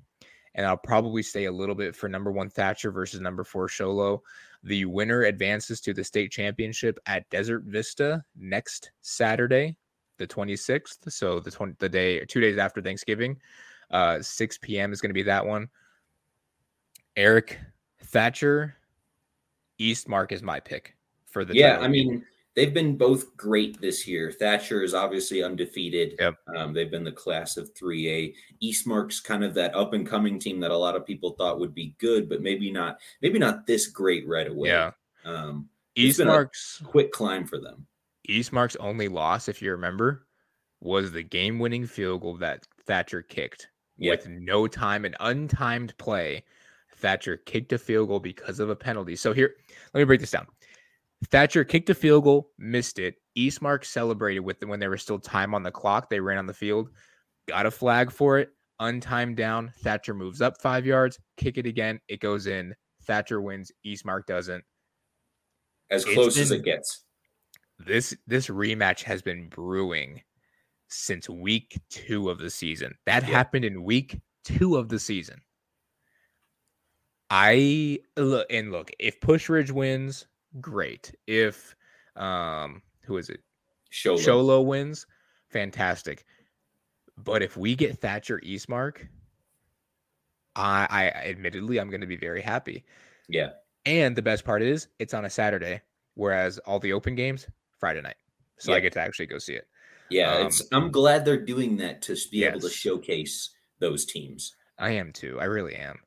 [0.55, 3.91] and I'll probably stay a little bit for number one Thatcher versus number four Show
[3.91, 4.23] Low.
[4.63, 9.75] The winner advances to the state championship at Desert Vista next Saturday,
[10.17, 11.11] the 26th.
[11.11, 13.37] So the 20, the day, two days after Thanksgiving,
[13.91, 14.91] uh, 6 p.m.
[14.91, 15.69] is going to be that one.
[17.15, 17.59] Eric
[18.03, 18.75] Thatcher,
[19.79, 20.95] Eastmark is my pick
[21.31, 21.55] for the.
[21.55, 21.85] Yeah, title.
[21.85, 24.31] I mean they've been both great this year.
[24.31, 26.15] Thatcher is obviously undefeated.
[26.19, 26.35] Yep.
[26.57, 28.33] Um, they've been the class of 3A.
[28.59, 31.73] Eastmark's kind of that up and coming team that a lot of people thought would
[31.73, 32.99] be good, but maybe not.
[33.21, 34.69] Maybe not this great right away.
[34.69, 34.91] yeah,
[35.23, 37.85] Um, it's been a- Eastmark's quick climb for them.
[38.27, 40.27] Eastmark's only loss, if you remember,
[40.81, 44.11] was the game-winning field goal that Thatcher kicked Yeah.
[44.11, 46.43] with no time and untimed play.
[46.97, 49.15] Thatcher kicked a field goal because of a penalty.
[49.15, 49.55] So here,
[49.93, 50.47] let me break this down.
[51.27, 53.15] Thatcher kicked a field goal, missed it.
[53.37, 56.09] Eastmark celebrated with them when there was still time on the clock.
[56.09, 56.89] They ran on the field,
[57.47, 58.49] got a flag for it,
[58.81, 59.71] untimed down.
[59.83, 62.73] Thatcher moves up five yards, kick it again, it goes in.
[63.03, 63.71] Thatcher wins.
[63.85, 64.63] Eastmark doesn't.
[65.89, 67.03] As It's close as it gets.
[67.79, 70.21] this this rematch has been brewing
[70.89, 72.93] since week two of the season.
[73.05, 73.29] That Yeah.
[73.29, 75.41] happened in week two of the season.
[77.29, 80.27] I look and look if Pusch Ridge wins,
[80.59, 81.13] great.
[81.27, 81.75] If
[82.15, 83.41] um who is it?
[83.89, 85.05] Show Sholo wins,
[85.49, 86.25] fantastic.
[87.17, 89.07] But if we get Thatcher Eastmark,
[90.55, 92.85] I, I admittedly I'm going to be very happy.
[93.27, 93.49] Yeah.
[93.85, 95.81] And the best part is it's on a Saturday,
[96.15, 97.47] whereas all the open games
[97.79, 98.15] Friday night.
[98.59, 99.67] So I get to actually go see it.
[100.09, 104.55] Yeah, Um, it's I'm glad they're doing that to be able to showcase those teams.
[104.77, 105.39] I am too.
[105.39, 105.97] I really am.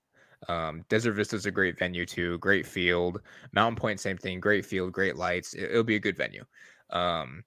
[0.48, 2.38] Um, Desert Vista is a great venue too.
[2.38, 3.20] Great field.
[3.52, 4.40] Mountain Pointe, same thing.
[4.40, 4.92] Great field.
[4.92, 5.55] Great lights.
[5.55, 6.44] It, will be a good venue.
[6.90, 7.44] Um,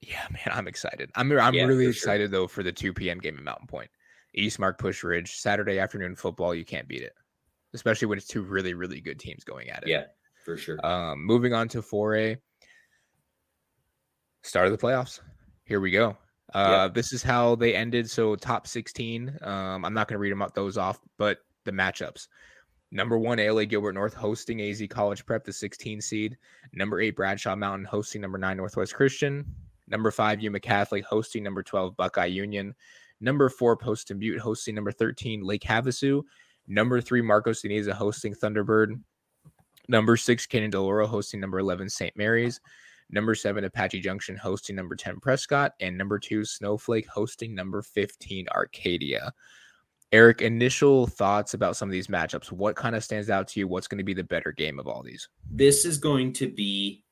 [0.00, 1.10] yeah, man, I'm excited.
[1.14, 1.98] I'm I'm Yeah, really for sure.
[1.98, 3.18] excited though for the 2 p.m.
[3.18, 3.90] game at Mountain Pointe.
[4.36, 6.54] Eastmark Pusch Ridge Saturday afternoon football.
[6.54, 7.14] You can't beat it,
[7.74, 9.88] especially when it's two really really good teams going at it.
[9.88, 10.04] Yeah,
[10.44, 10.84] for sure.
[10.86, 12.36] Um, moving on to 4A,
[14.42, 15.20] start of the playoffs.
[15.64, 16.16] Here we go.
[16.54, 18.08] Uh, This is how they ended.
[18.10, 19.38] So top 16.
[19.42, 22.28] Um, I'm not going to read them out those off, but the matchups.
[22.90, 26.38] Number one, ALA Gilbert North hosting AZ College Prep, the 16 seed.
[26.72, 29.44] Number eight, Bradshaw Mountain hosting number nine, Northwest Christian.
[29.88, 32.74] Number five, Yuma Catholic hosting number 12, Buckeye Union.
[33.20, 36.22] Number four, Poston Butte hosting number 13, Lake Havasu.
[36.66, 39.00] Number three, Marcos de Niza hosting Thunderbird.
[39.88, 42.16] Number six, Canyon Del Oro hosting number 11, St.
[42.16, 42.60] Mary's.
[43.10, 45.72] Number seven, Apache Junction hosting number 10, Prescott.
[45.80, 49.32] And number two, Snowflake hosting number 15, Arcadia.
[50.12, 52.50] Eric, initial thoughts about some of these matchups.
[52.50, 53.68] What kind of stands out to you?
[53.68, 55.28] What's going to be the better game of all these?
[55.50, 57.04] This is going to be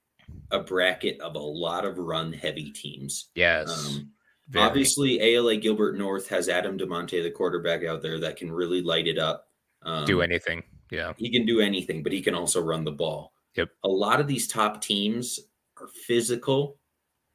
[0.51, 3.31] a bracket of a lot of run heavy teams.
[3.35, 3.87] Yes.
[3.87, 4.11] Um,
[4.57, 9.07] obviously, ALA Gilbert North has Adam DeMonte, the quarterback out there, that can really light
[9.09, 9.49] it up.
[9.83, 10.63] Um, do anything.
[10.91, 11.13] Yeah.
[11.17, 13.33] He can do anything, but he can also run the ball.
[13.57, 13.71] Yep.
[13.85, 15.39] A lot of these top teams
[15.81, 16.79] are physical,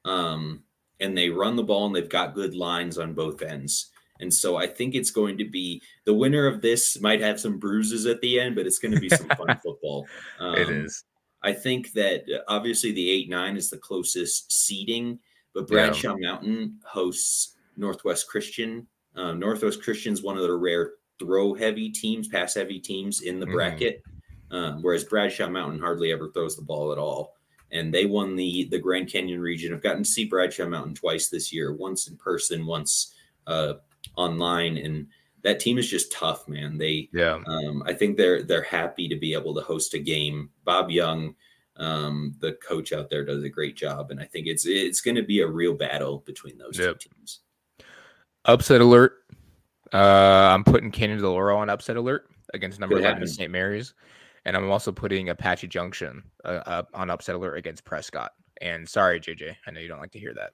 [0.06, 0.64] um,
[1.00, 3.92] and they run the ball and they've got good lines on both ends.
[4.20, 7.58] And so I think it's going to be the winner of this might have some
[7.58, 10.08] bruises at the end, but it's going to be some fun football.
[10.40, 11.04] Um, it is.
[11.42, 15.20] I think that uh, obviously the eight nine is the closest seeding,
[15.56, 15.88] but Yeah.
[15.88, 18.86] Bradshaw Mountain hosts Northwest Christian.
[19.16, 23.48] Um, Northwest Christian's one of the rare throw heavy teams, pass heavy teams in the
[23.48, 23.54] Mhm.
[23.54, 24.04] bracket,
[24.52, 27.36] um, whereas Bradshaw Mountain hardly ever throws the ball at all.
[27.72, 29.74] And they won the the Grand Canyon region.
[29.74, 33.14] I've gotten to see Bradshaw Mountain twice this year, once in person, once
[33.48, 33.76] uh,
[34.16, 35.08] online, and
[35.44, 36.78] that team is just tough, man.
[36.78, 37.40] They Yeah.
[37.48, 40.50] um, I think they're they're happy to be able to host a game.
[40.66, 41.36] Bob Young,
[41.78, 45.16] um, the coach out there, does a great job, and I think it's it's going
[45.16, 47.00] to be a real battle between those Yep.
[47.00, 47.40] two teams.
[48.46, 49.14] Upset alert.
[49.94, 49.98] Uh,
[50.54, 53.28] I'm putting Canyon Del Oro on upset alert against number Could 11 happen.
[53.34, 53.52] St.
[53.52, 53.94] Mary's.
[54.46, 58.32] And I'm also putting Apache Junction uh, uh, on upset alert against Prescott.
[58.62, 60.52] And sorry, JJ, I know you don't like to hear that.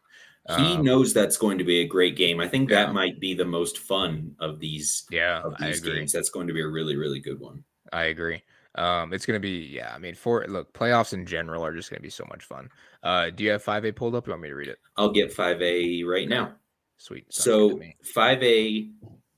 [0.58, 2.39] He Um, knows that's going to be a great game.
[2.39, 2.86] I think yeah.
[2.86, 6.00] that might be the most fun of these Yeah, of I these agree.
[6.00, 6.13] games.
[6.13, 7.63] That's going to be a really really good one.
[7.91, 8.43] I agree.
[8.76, 9.91] Um, it's gonna be yeah.
[9.93, 12.69] I mean, for look, playoffs in general are just gonna be so much fun.
[13.04, 14.28] Uh, do you have five A pulled up?
[14.28, 14.78] You want me to read it?
[14.95, 16.54] I'll get five A right now.
[16.97, 17.32] Sweet.
[17.34, 17.82] sounds So
[18.13, 18.89] five A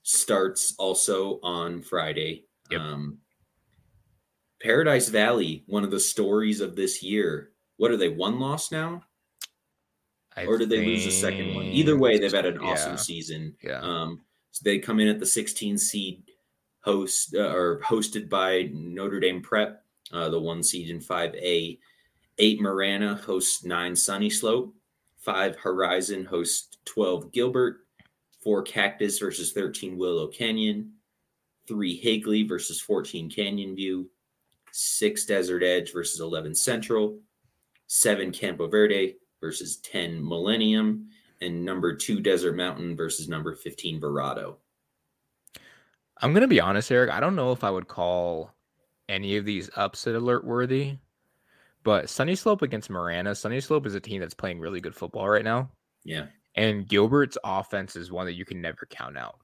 [0.02, 2.44] starts also on Friday.
[2.70, 2.80] Yep.
[2.80, 3.18] Um,
[4.60, 7.50] Paradise Valley, one of the stories of this year.
[7.76, 8.10] What are they?
[8.10, 9.02] One loss now.
[10.36, 11.64] I or did they lose the second one?
[11.64, 13.56] Either way, they've had an awesome yeah, season.
[13.62, 13.80] Yeah.
[13.80, 14.20] Um,
[14.52, 16.22] so they come in at the 16 seed,
[16.82, 21.78] host uh, or hosted by Notre Dame Prep, uh, the one seed in 5A.
[22.38, 24.72] Eight Marana hosts nine Sunnyslope.
[25.18, 27.80] Five Horizon hosts 12 Gilbert.
[28.42, 30.92] Four Cactus versus 13 Willow Canyon.
[31.66, 34.08] Three Higley versus 14 Canyon View.
[34.72, 37.18] Six Desert Edge versus 11 Central.
[37.86, 41.08] Seven Campo Verde versus 10 Millennium.
[41.40, 44.56] And number two Desert Mountain versus number 15 Verrado.
[46.22, 47.10] I'm gonna be honest, Eric.
[47.10, 48.52] I don't know if I would call
[49.08, 50.98] any of these upset alert worthy,
[51.82, 53.30] but Sunnyslope against Marana.
[53.30, 55.70] Sunnyslope is a team that's playing really good football right now,
[56.04, 56.26] Yeah.
[56.56, 59.38] and Gilbert's offense is one that you can never count out.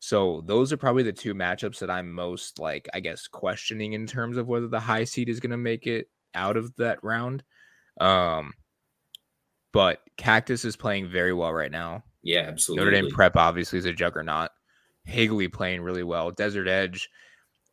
[0.00, 4.06] So those are probably the two matchups that I'm most like, I guess, questioning in
[4.06, 7.42] terms of whether the high seed is gonna make it out of that round.
[8.00, 8.52] Um,
[9.72, 12.04] but Cactus is playing very well right now.
[12.22, 12.84] Yeah, absolutely.
[12.84, 14.50] Notre Dame Prep obviously is a juggernaut.
[15.04, 16.30] Higley playing really well.
[16.30, 17.08] Desert Edge,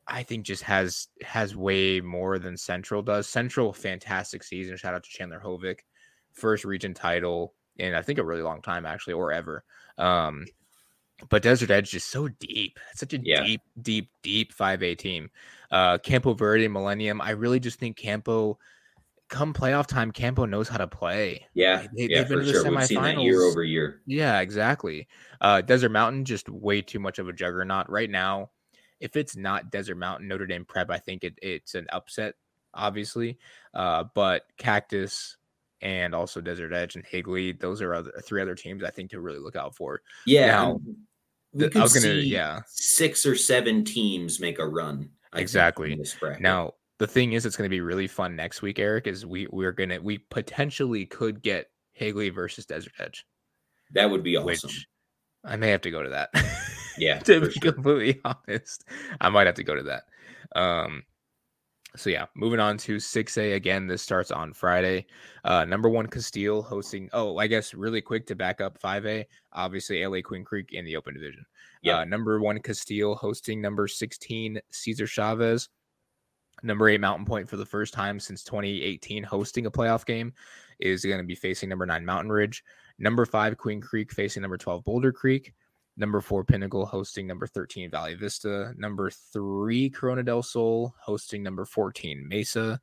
[0.07, 3.27] I think, just has has way more than Central does.
[3.27, 4.77] Central, fantastic season.
[4.77, 5.79] Shout out to Chandler Hovick,
[6.33, 9.63] first region title in I think a really long time actually, or ever.
[9.97, 10.45] Um,
[11.29, 12.79] but Desert Edge is so deep.
[12.91, 13.43] It's such a Yeah.
[13.43, 15.29] deep, deep, deep five A team.
[15.71, 17.21] Uh, Campo Verde, Millennium.
[17.21, 18.57] I really just think Campo.
[19.27, 21.47] Come playoff time, Campo knows how to play.
[21.55, 22.63] Yeah, They- yeah, they've been to the sure.
[22.63, 24.01] That year over year.
[24.05, 25.07] Yeah, exactly.
[25.41, 28.51] Uh, Desert Mountain just way too much of a juggernaut right now.
[28.99, 32.35] If it's not Desert Mountain, Notre Dame Prep, I think it, it's an upset,
[32.75, 33.39] obviously.
[33.73, 35.37] Uh, but Cactus
[35.81, 39.21] and also Desert Edge and Higley, those are other, three other teams I think to
[39.21, 40.01] really look out for.
[40.25, 40.81] Yeah, Now,
[41.53, 42.61] we could I was gonna, see yeah.
[42.67, 45.09] six or seven teams make a run.
[45.33, 45.99] I Exactly.
[46.19, 46.41] bracket.
[46.41, 48.79] Now the thing is, it's going to be really fun next week.
[48.79, 53.25] Eric is we we're gonna we potentially could get Higley versus Desert Edge,
[53.91, 54.69] that would be awesome.
[55.43, 56.29] I may have to go to that.
[56.97, 57.71] Yeah, to be sure.
[57.73, 58.83] completely honest.
[59.19, 60.03] I might have to go to that.
[60.59, 61.03] Um,
[61.95, 63.87] so yeah, moving on to 6A again.
[63.87, 65.05] This starts on Friday.
[65.43, 67.09] Uh, number one Casteel hosting.
[67.13, 69.25] Oh, I guess really quick to back up 5A.
[69.53, 71.45] Obviously, LA Queen Creek in the open division.
[71.81, 71.99] Yeah.
[71.99, 75.69] Uh, number one Casteel hosting number 16 Cesar Chavez.
[76.63, 80.33] Number eight Mountain Pointe for the first time since 2018 hosting a playoff game
[80.79, 82.63] is going to be facing number nine Mountain Ridge.
[82.97, 85.53] Number five Queen Creek facing number 12 Boulder Creek.
[85.97, 88.73] Number four, Pinnacle hosting number 13, Valley Vista.
[88.77, 92.81] Number three, Corona del Sol hosting number 14, Mesa.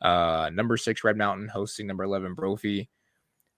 [0.00, 2.88] Uh, number six, Red Mountain hosting number 11, Brophy.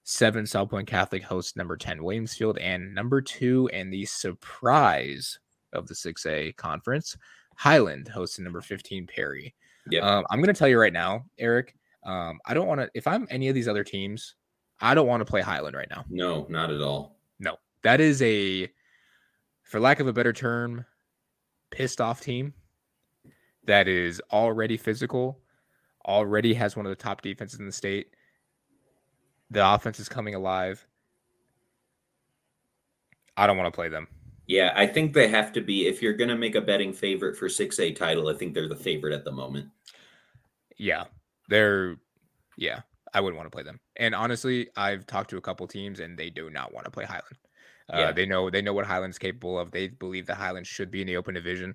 [0.05, 2.59] Seven, Salpointe Catholic hosts number 10, Williams Field.
[2.59, 5.41] And number two, and the surprise
[5.73, 7.17] of the 6A conference,
[7.57, 9.55] Highland hosting number 15, Perry.
[9.91, 10.03] Yep.
[10.05, 13.07] Um, I'm going to tell you right now, Eric, um, I don't want to, if
[13.07, 14.37] I'm any of these other teams,
[14.81, 16.05] I don't want to play Highland right now.
[16.09, 17.19] no, not at all.
[17.41, 18.71] No, that is a,
[19.67, 20.85] for lack of a better term,
[21.71, 22.55] pissed off team
[23.67, 25.41] that is already physical,
[26.07, 28.15] already has one of the top defenses in the state.
[29.51, 30.87] The offense is coming alive.
[33.37, 34.09] I don't want to play them.
[34.47, 35.89] Yeah, I think they have to be.
[35.89, 38.77] If you're going to make a betting favorite for 6A title, I think they're the
[38.77, 39.69] favorite at the moment.
[40.79, 41.05] Yeah,
[41.49, 41.97] they're,
[42.57, 43.81] yeah, I wouldn't want to play them.
[43.97, 47.05] And honestly, I've talked to a couple teams and they do not want to play
[47.05, 47.37] Highland.
[47.93, 48.13] Uh, Yeah.
[48.13, 49.71] They know they know what Highland's capable of.
[49.71, 51.75] They believe that Highland should be in the open division.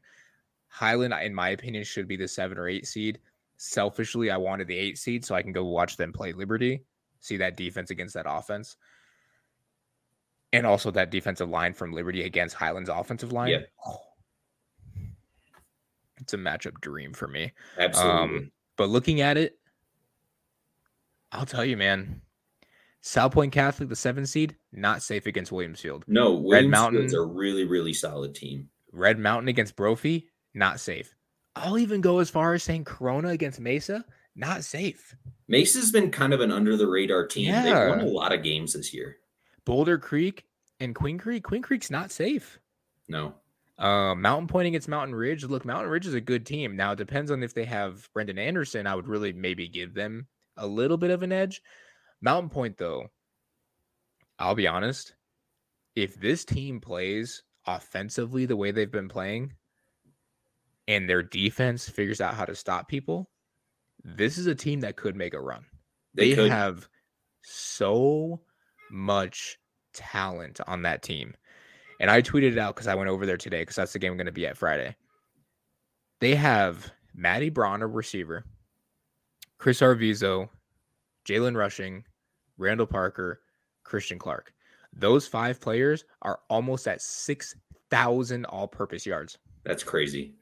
[0.68, 3.20] Highland, in my opinion, should be the seven or eight seed.
[3.58, 6.84] Selfishly, I wanted the eight seed so I can go watch them play Liberty,
[7.20, 8.78] see that defense against that offense,
[10.54, 13.50] and also that defensive line from Liberty against Highland's offensive line.
[13.50, 13.60] Yeah.
[13.86, 14.00] Oh.
[16.20, 17.52] It's a matchup dream for me.
[17.80, 18.52] Absolutely.
[18.78, 19.58] But looking at it,
[21.32, 22.22] I'll tell you, man.
[23.04, 26.06] Salpointe Catholic, the seven seed, not safe against Williams Field.
[26.08, 28.70] no, Red Williams Field's Mountain- a really, really solid team.
[28.92, 31.16] Red Mountain against Brophy, not safe.
[31.56, 35.16] I'll even go as far as saying Corona against Mesa, not safe.
[35.48, 37.48] Mesa's been kind of an under the radar team.
[37.48, 37.64] Yeah.
[37.64, 39.18] They've won a lot of games this year.
[39.66, 40.46] Boulder Creek
[40.80, 42.60] and Queen Creek, Queen Creek's not safe.
[43.08, 43.36] No.
[43.78, 45.44] Uh, Mountain Pointe against Mountain Ridge.
[45.44, 46.76] Look, Mountain Ridge is a good team.
[46.76, 48.86] Now it depends on if they have Brendan Anderson.
[48.88, 50.28] I would really maybe give them
[50.58, 51.62] a little bit of an edge.
[52.22, 53.08] Mountain Pointe, though,
[54.40, 55.16] I'll be honest.
[55.96, 59.54] If this team plays offensively the way they've been playing,
[60.88, 63.30] and their defense figures out how to stop people,
[64.04, 65.64] this is a team that could make a run.
[66.14, 66.88] They, They, have
[67.44, 68.42] so
[68.90, 69.58] much
[69.94, 71.34] talent on that team.
[72.00, 74.12] And I tweeted it out because I went over there today because that's the game
[74.12, 74.96] I'm going to be at Friday.
[76.20, 78.44] They have Matty Braun, a receiver,
[79.58, 80.50] Chris Arvizo,
[81.26, 82.04] Jalen Rushing,
[82.62, 83.42] Randall Parker,
[83.84, 84.54] Christian Clark.
[84.94, 89.38] Those five players are almost at 6,000 all purpose yards.
[89.64, 90.36] That's crazy.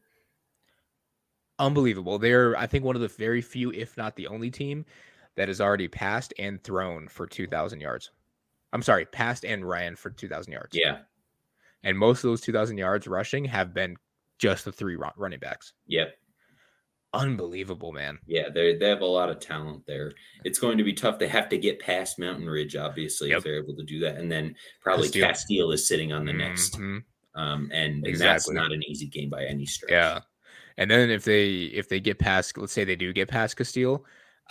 [1.57, 2.19] Unbelievable.
[2.19, 4.85] They're, I think, one of the very few, if not the only team
[5.35, 8.11] that has already passed and thrown for 2,000 yards.
[8.73, 10.75] I'm sorry, passed and ran for 2,000 yards.
[10.75, 10.99] Yeah.
[11.83, 13.95] And most of those 2,000 yards rushing have been
[14.37, 15.73] just the three running backs.
[15.87, 16.15] Yep.
[17.13, 18.19] Unbelievable, man.
[18.27, 20.11] Yeah, they they have a lot of talent there.
[20.43, 21.17] It's going to be tough.
[21.17, 23.37] They have to get past Mountain Ridge, obviously, Yep.
[23.39, 24.17] if they're able to do that.
[24.17, 25.23] And then probably Casteel.
[25.69, 26.77] Casteel, is sitting on the next.
[26.77, 27.03] Mhm.
[27.35, 29.91] Um, and, and that's not an easy game by any stretch.
[29.91, 30.19] Yeah.
[30.77, 34.03] And then if they if they get past, let's say they do get past Casteel,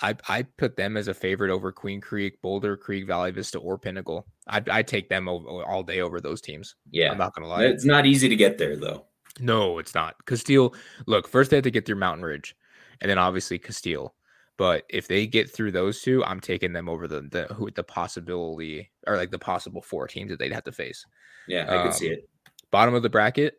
[0.03, 3.79] I I put them as a favorite over Queen Creek, Boulder Creek, Valley Vista, or
[3.79, 4.27] Pinnacle.
[4.49, 6.75] I'd I take them over, all day over those teams.
[6.91, 7.13] Yeah.
[7.13, 7.65] I'm not gonna lie.
[7.65, 9.07] It's not easy to get there though.
[9.41, 10.17] No, it's not.
[10.27, 10.75] Casteel,
[11.07, 12.57] look, first they have to get through Mountain Ridge,
[13.01, 14.11] and then obviously Casteel.
[14.57, 17.85] But if they get through those two, I'm taking them over the the who the
[17.85, 21.07] possibility or like the possible four teams that they'd have to face.
[21.47, 22.29] Yeah, I could see Um, it.
[22.71, 23.55] Bottom of the bracket,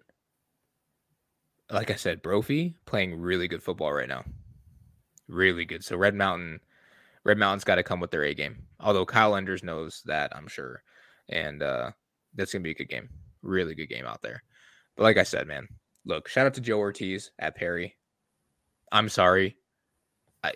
[1.72, 4.24] like I said, Brophy playing really good football right now.
[5.28, 5.84] Really good.
[5.84, 6.60] So Red Mountain,
[7.24, 8.68] Red Mountain's got to come with their A game.
[8.80, 10.84] Although Kyle Enders knows that, I'm sure.
[11.30, 11.92] And uh
[12.36, 13.10] that's gonna be a good game.
[13.42, 14.44] Really good game out there.
[15.00, 15.70] But like I said, man,
[16.06, 17.96] look, shout out to Joe Ortiz at Perry.
[18.92, 19.56] I'm sorry.
[20.44, 20.52] I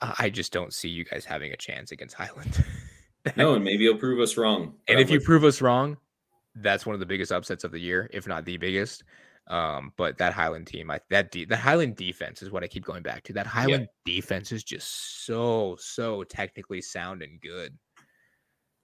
[0.00, 2.64] I just don't see you guys having a chance against Highland.
[3.36, 4.74] No, and maybe you'll prove us wrong.
[4.86, 5.98] And if you prove us wrong,
[6.54, 9.04] that's one of the biggest upsets of the year, if not the biggest.
[9.48, 12.86] Um, but that Highland team, I that de- the Highland defense is what I keep
[12.86, 13.34] going back to.
[13.34, 17.76] That Highland defense is just so so technically sound and good.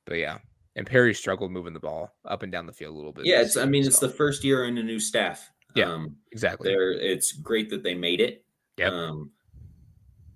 [0.04, 0.38] But yeah,
[0.76, 3.26] and Perry struggled moving the ball up and down the field a little bit.
[3.26, 5.50] yeah, it's I mean it's the first year in a new staff.
[5.74, 5.90] Yeah.
[5.90, 6.70] Um exactly.
[6.70, 8.44] there it's great that they made it.
[8.76, 8.88] Yeah.
[8.88, 9.30] Um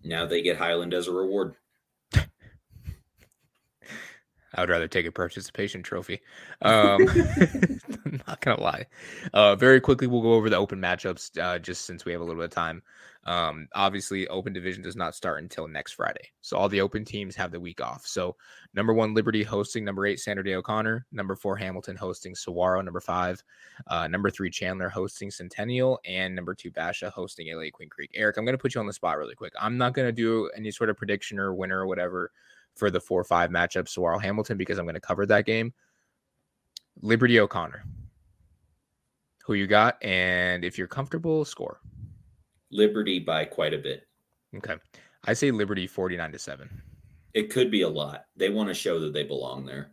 [0.05, 1.55] now they get Highland as a reward.
[4.55, 6.21] I would rather take a participation trophy.
[6.63, 8.87] Um, I'm not gonna lie.
[9.33, 12.25] Uh, very quickly, we'll go over the open matchups uh, just since we have a
[12.25, 12.83] little bit of time.
[13.25, 17.37] Um, obviously, open division does not start until next Friday, so all the open teams
[17.37, 18.07] have the week off.
[18.07, 18.37] So,
[18.73, 21.05] number one, Liberty hosting number eight, Sandra Day O'Connor.
[21.13, 22.81] Number four, Hamilton hosting Saguaro.
[22.81, 23.43] Number five,
[23.89, 28.13] uh, number three, Chandler hosting Centennial, and number two, Basha hosting LA Queen Creek.
[28.15, 29.53] Eric, I'm gonna put you on the spot really quick.
[29.61, 32.33] I'm not gonna do any sort of prediction or winner or whatever
[32.79, 35.75] for the four or five matchup Saguaro Hamilton because I'm going to cover that game.
[37.03, 37.85] Liberty O'Connor.
[39.45, 40.03] Who you got?
[40.03, 41.81] And if you're comfortable, score.
[42.71, 44.07] Liberty by quite a bit.
[44.57, 44.77] Okay.
[45.25, 46.83] I say Liberty 49 to 7.
[47.35, 48.27] It could be a lot.
[48.37, 49.91] They want to show that they belong there.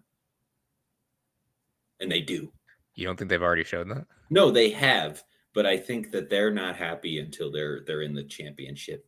[2.00, 2.52] And they do.
[2.94, 4.06] You don't think they've already showed that?
[4.30, 5.24] No, they have,
[5.54, 9.06] but I think that they're not happy until they're they're in the championship.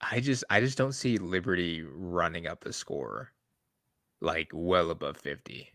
[0.00, 3.32] I just I just don't see Liberty running up the score
[4.20, 5.68] like well above 50.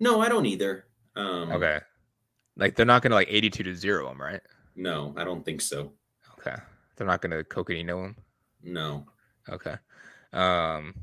[0.00, 0.86] No, I don't either.
[1.16, 1.80] Um Okay.
[2.56, 4.40] Like they're not going to like 82 to 0 them, right?
[4.76, 5.92] No, I don't think so.
[6.38, 6.56] Okay.
[6.96, 8.16] They're not going to cocaine them.
[8.62, 9.06] No.
[9.48, 9.76] Okay.
[10.32, 10.94] Um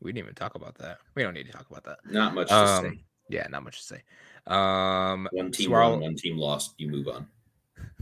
[0.00, 0.98] we didn't even talk about that.
[1.14, 1.98] We don't need to talk about that.
[2.10, 3.04] Not much to Um, say.
[3.28, 4.02] Yeah, not much to say.
[4.48, 6.74] Um, One team Swirl- won, one team lost.
[6.78, 7.28] You move on.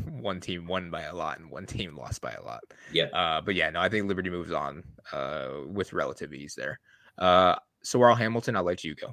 [0.08, 2.60] One team won by a lot and one team lost by a lot.
[2.92, 3.06] Yeah.
[3.06, 4.82] Uh, but yeah, no, I think Liberty moves on
[5.12, 6.78] uh, with relative ease there.
[7.18, 9.12] Uh, Saguaro Hamilton, I'll let you go.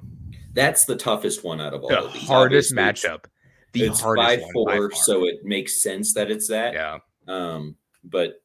[0.52, 2.26] That's the toughest one out of all The of these.
[2.26, 3.24] hardest Obviously, matchup.
[3.72, 6.72] The It's hardest five one four, so it makes sense that it's that.
[6.74, 8.42] yeah, Um, but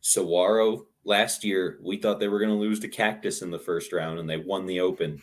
[0.00, 3.92] Saguaro last year, we thought they were going to lose to Cactus in the first
[3.92, 5.20] round, and they won the Open.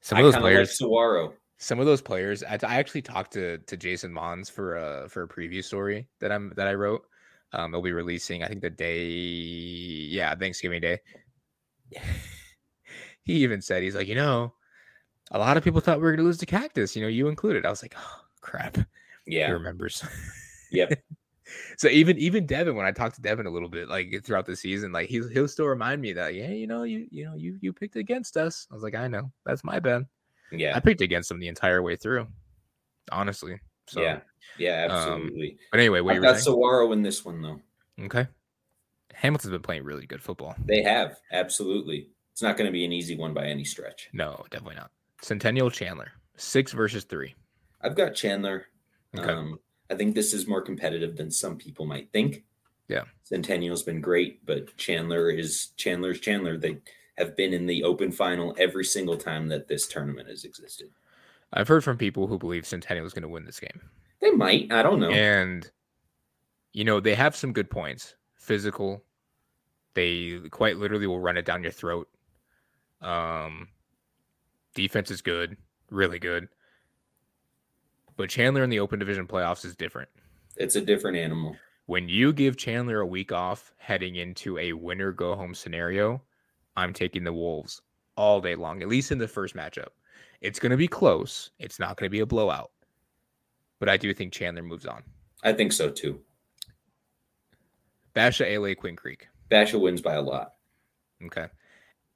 [0.00, 1.34] some of those of like players, Saguaro.
[1.58, 2.42] Some of those players.
[2.44, 6.30] I, I actually talked to to Jason Mohns for a for a preview story that
[6.30, 7.02] I'm that I wrote.
[7.52, 10.98] Um, it'll be releasing, I think, the day, yeah, Thanksgiving Day.
[13.22, 14.52] he even said he's like, you know,
[15.30, 16.96] a lot of people thought we were going to lose to Cactus.
[16.96, 17.64] You know, you included.
[17.64, 18.78] I was like, oh crap.
[19.26, 20.04] Yeah he remembers.
[20.72, 21.00] Yep.
[21.76, 24.56] so even even Devin, when I talked to Devin a little bit, like throughout the
[24.56, 27.58] season, like he'll he'll still remind me that, yeah, you know, you you know, you
[27.60, 28.66] you picked against us.
[28.70, 30.06] I was like, I know, that's my bad.
[30.52, 30.76] Yeah.
[30.76, 32.26] I picked against them the entire way through,
[33.10, 33.60] honestly.
[33.88, 34.20] So, yeah.
[34.58, 34.86] Yeah.
[34.86, 35.58] um, Absolutely.
[35.70, 36.44] but anyway, what I've got saying?
[36.44, 37.60] Saguaro in this one, though.
[38.04, 38.26] okay.
[39.14, 40.54] Hamilton's been playing really good football.
[40.66, 41.18] They have.
[41.32, 42.10] Absolutely.
[42.32, 44.10] It's not going to be an easy one by any stretch.
[44.12, 44.90] No, definitely not.
[45.22, 47.34] Centennial Chandler, six versus three.
[47.80, 48.66] I've got Chandler.
[49.16, 49.32] Okay.
[49.32, 49.58] Um,
[49.90, 52.44] I think this is more competitive than some people might think.
[52.88, 53.04] Yeah.
[53.22, 56.58] Centennial's been great, but Chandler is Chandler's Chandler.
[56.58, 56.76] They
[57.18, 60.90] have been in the open final every single time that this tournament has existed.
[61.52, 63.80] I've heard from people who believe Centennial is going to win this game.
[64.20, 64.72] They might.
[64.72, 65.10] I don't know.
[65.10, 65.70] And
[66.72, 68.16] you know, they have some good points.
[68.34, 69.02] Physical,
[69.94, 72.08] They quite literally will run it down your throat.
[73.00, 73.68] Um,
[74.74, 75.56] defense is good,
[75.90, 76.48] really good.
[78.16, 80.10] But Chandler in the open division playoffs is different.
[80.56, 81.56] It's a different animal.
[81.86, 86.22] When you give Chandler a week off heading into a winner go home scenario,
[86.76, 87.80] I'm taking the Wolves
[88.16, 89.88] all day long, at least in the first matchup.
[90.40, 91.50] It's going to be close.
[91.58, 92.70] It's not going to be a blowout.
[93.78, 95.02] But I do think Chandler moves on.
[95.42, 96.20] I think so too.
[98.14, 99.28] Basha LA Queen Creek.
[99.50, 100.52] Basha wins by a lot.
[101.24, 101.46] Okay.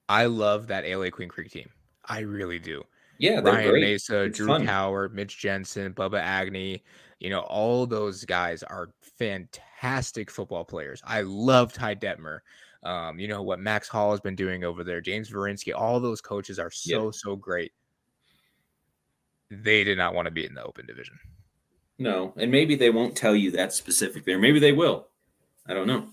[0.09, 1.69] I love that LA Queen Creek team.
[2.05, 2.83] I really do.
[3.19, 3.83] Yeah, they're Ryan great.
[3.83, 5.15] Mesa, It's Drew fun.
[5.15, 6.83] Mitch Jensen, Bubba Agni,
[7.19, 11.03] you know, all those guys are fantastic football players.
[11.05, 12.39] I love Ty Detmer.
[12.83, 16.21] Um, you know what Max Hall has been doing over there, James Varinsky, all those
[16.21, 17.73] coaches are so, so great.
[19.51, 21.19] They did not want to be in the open division.
[21.99, 25.09] No, and maybe they won't tell you that specifically, or maybe they will.
[25.67, 26.09] I don't know.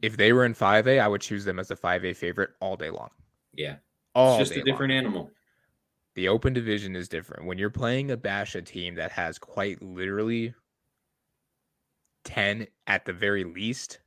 [0.00, 2.88] If they were in 5A, I would choose them as a 5A favorite all day
[2.88, 3.10] long.
[3.52, 3.76] Yeah,
[4.14, 4.98] All it's just a different long.
[4.98, 5.30] animal.
[6.14, 7.44] The open division is different.
[7.44, 10.54] When you're playing a Basha team that has quite literally
[12.24, 13.98] 10 at the very least,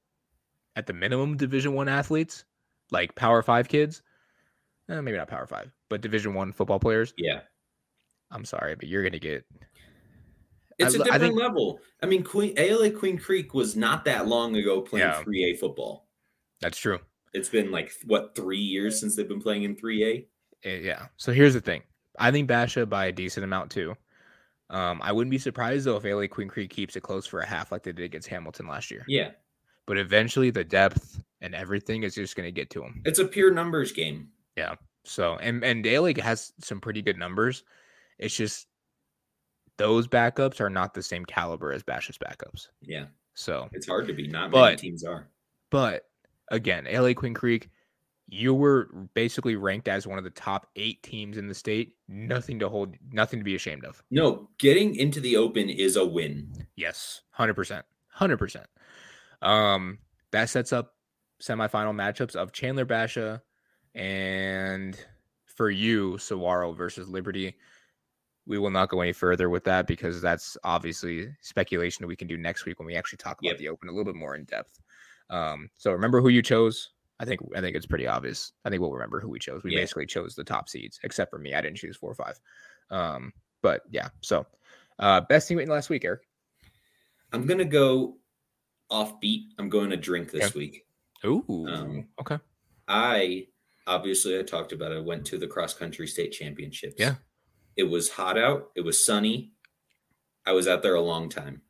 [0.76, 2.45] at the minimum Division 1 athletes,
[2.91, 4.01] like Power 5 kids,
[4.89, 7.41] eh, maybe not Power 5, but Division 1 football players, Yeah,
[8.32, 9.45] I'm sorry, but you're going to get
[10.80, 11.80] it's I- a I different think- level.
[12.01, 15.24] I mean, Queen ALA Queen Creek was not that long ago playing Yeah.
[15.24, 16.07] 3A football.
[16.61, 16.99] That's true.
[17.34, 20.28] It's been like what three years since they've been playing in 3A.
[20.63, 21.07] Eh, yeah.
[21.17, 21.84] So here's the thing.
[22.19, 23.95] I think Basha by a decent amount too.
[24.69, 27.45] Um, I wouldn't be surprised though if LA Queen Creek keeps it close for a
[27.45, 29.03] half like they did against Hamilton last year.
[29.07, 29.32] Yeah,
[29.86, 33.01] But eventually the depth and everything is just going to get to them.
[33.05, 34.29] it's a pure numbers game.
[34.55, 34.75] Yeah.
[35.03, 37.63] So and and Daly has some pretty good numbers.
[38.19, 38.67] It's just
[39.77, 42.67] those backups are not the same caliber as Bash's backups.
[42.81, 44.27] Yeah, So, it's hard to be.
[44.27, 45.27] Not many teams are.
[45.71, 46.05] but
[46.49, 47.69] again, LA Queen Creek,
[48.27, 51.95] you were basically ranked as one of the top eight teams in the state.
[52.07, 54.01] Nothing to hold, nothing to be ashamed of.
[54.11, 56.67] No, getting into the open is a win.
[56.75, 58.67] Yes, hundred percent, hundred percent.
[59.43, 59.99] Um,
[60.31, 60.93] that sets up
[61.41, 63.41] semifinal matchups of Chandler Basha
[63.95, 64.97] and
[65.45, 67.55] for you, Saguaro versus Liberty.
[68.45, 72.27] We will not go any further with that because that's obviously speculation that we can
[72.27, 73.57] do next week when we actually talk about Yep.
[73.59, 74.79] the open a little bit more in depth.
[75.29, 76.91] Um, so remember who you chose.
[77.19, 78.51] I think I think it's pretty obvious.
[78.65, 79.63] I think we'll remember who we chose.
[79.63, 79.79] We Yeah.
[79.81, 81.53] basically chose the top seeds, except for me.
[81.53, 82.39] I didn't choose four or five.
[82.89, 83.31] Um,
[83.61, 84.09] but yeah.
[84.21, 84.45] So
[84.99, 86.21] uh best team in last week, Eric.
[87.31, 88.17] I'm gonna go
[88.93, 89.47] offbeat.
[89.57, 90.59] I'm going to drink this Okay.
[90.59, 90.85] week.
[91.25, 91.65] Ooh.
[91.67, 92.37] Um, okay.
[92.87, 93.47] I
[93.87, 94.97] obviously I talked about it.
[94.97, 96.95] I went to the cross country state championships.
[96.97, 97.15] Yeah.
[97.75, 98.69] It was hot out.
[98.75, 99.51] It was sunny.
[100.45, 101.61] I was out there a long time.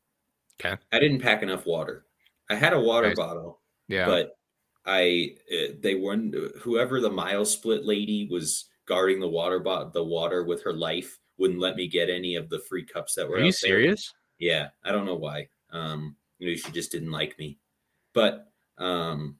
[0.60, 0.76] Okay.
[0.92, 2.06] I didn't pack enough water.
[2.50, 3.18] I had a water Nice.
[3.18, 4.06] bottle, Yeah.
[4.06, 4.38] but
[4.86, 10.04] I uh, they weren't whoever the mile split lady was guarding the water bot the
[10.04, 13.36] water with her life wouldn't let me get any of the free cups that were
[13.38, 13.70] Are you out there.
[13.70, 14.14] serious?
[14.40, 15.48] Yeah, I don't know why.
[15.72, 17.60] Um, maybe she just didn't like me.
[18.14, 19.38] But um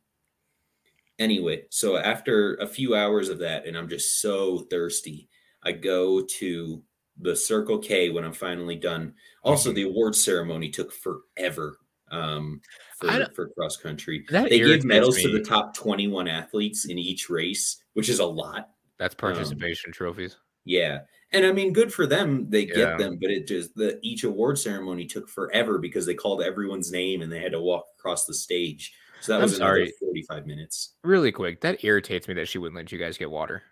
[1.20, 5.30] anyway, so after a few hours of that, and I'm just so thirsty,
[5.64, 6.84] I go to
[7.18, 9.14] the Circle K when I'm finally done.
[9.44, 9.76] Also, Mhm.
[9.76, 11.78] the award ceremony took forever.
[12.12, 12.62] Um
[13.00, 14.26] for, for cross country.
[14.50, 18.70] They give medals to the top 21 athletes in each race, which is a lot.
[19.00, 20.38] That's participation trophies.
[20.66, 21.02] Yeah.
[21.34, 22.50] And I mean, good for them.
[22.50, 22.74] They Yeah.
[22.76, 26.92] get them, but it just the each award ceremony took forever because they called everyone's
[26.92, 28.94] name and they had to walk across the stage.
[29.22, 30.96] So that I'm was another 45 minutes.
[31.04, 33.64] Really quick, that irritates me that she wouldn't let you guys get water.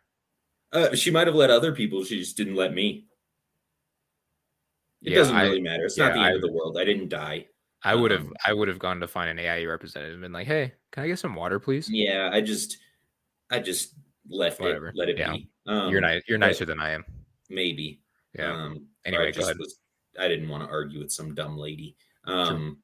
[0.72, 3.07] Uh, she might have let other people, she just didn't let me.
[5.03, 5.86] It Yeah, doesn't I- really matter.
[5.86, 6.78] It's not the end I- of the world.
[6.78, 7.47] I didn't die.
[7.84, 10.32] I would have Um, I would have gone to find an AIA representative and been
[10.32, 11.89] like, hey, can I get some water, please?
[11.89, 12.78] Yeah, I just
[13.49, 13.95] I just
[14.30, 14.89] left Whatever.
[14.89, 15.34] it, let it Yeah.
[15.34, 15.49] be.
[15.66, 17.03] Um, you're nice you're but nicer than I am.
[17.52, 18.02] Maybe.
[18.38, 18.52] Yeah.
[18.54, 19.80] Um, Anyway, I just was
[20.20, 21.95] I didn't want to argue with some dumb lady.
[22.26, 22.78] Um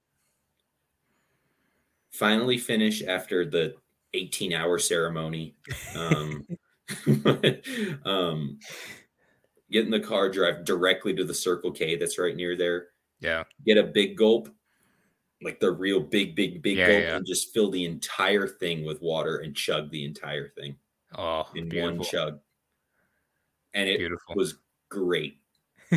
[2.11, 3.76] finally finish after the
[4.13, 5.55] 18 hour ceremony.
[5.95, 6.47] Um,
[8.05, 8.59] um
[9.72, 12.88] get in the car, drive directly to the Circle K that's right near there,
[13.20, 13.43] yeah.
[13.65, 14.49] get a big gulp,
[15.43, 17.15] like the real big, big, big Yeah, gulp, yeah.
[17.18, 20.78] and just fill the entire thing with water and chug the entire thing
[21.15, 21.97] Oh, in beautiful.
[21.97, 22.39] one chug.
[23.74, 24.36] And it Beautiful.
[24.36, 24.55] was
[24.89, 25.39] great.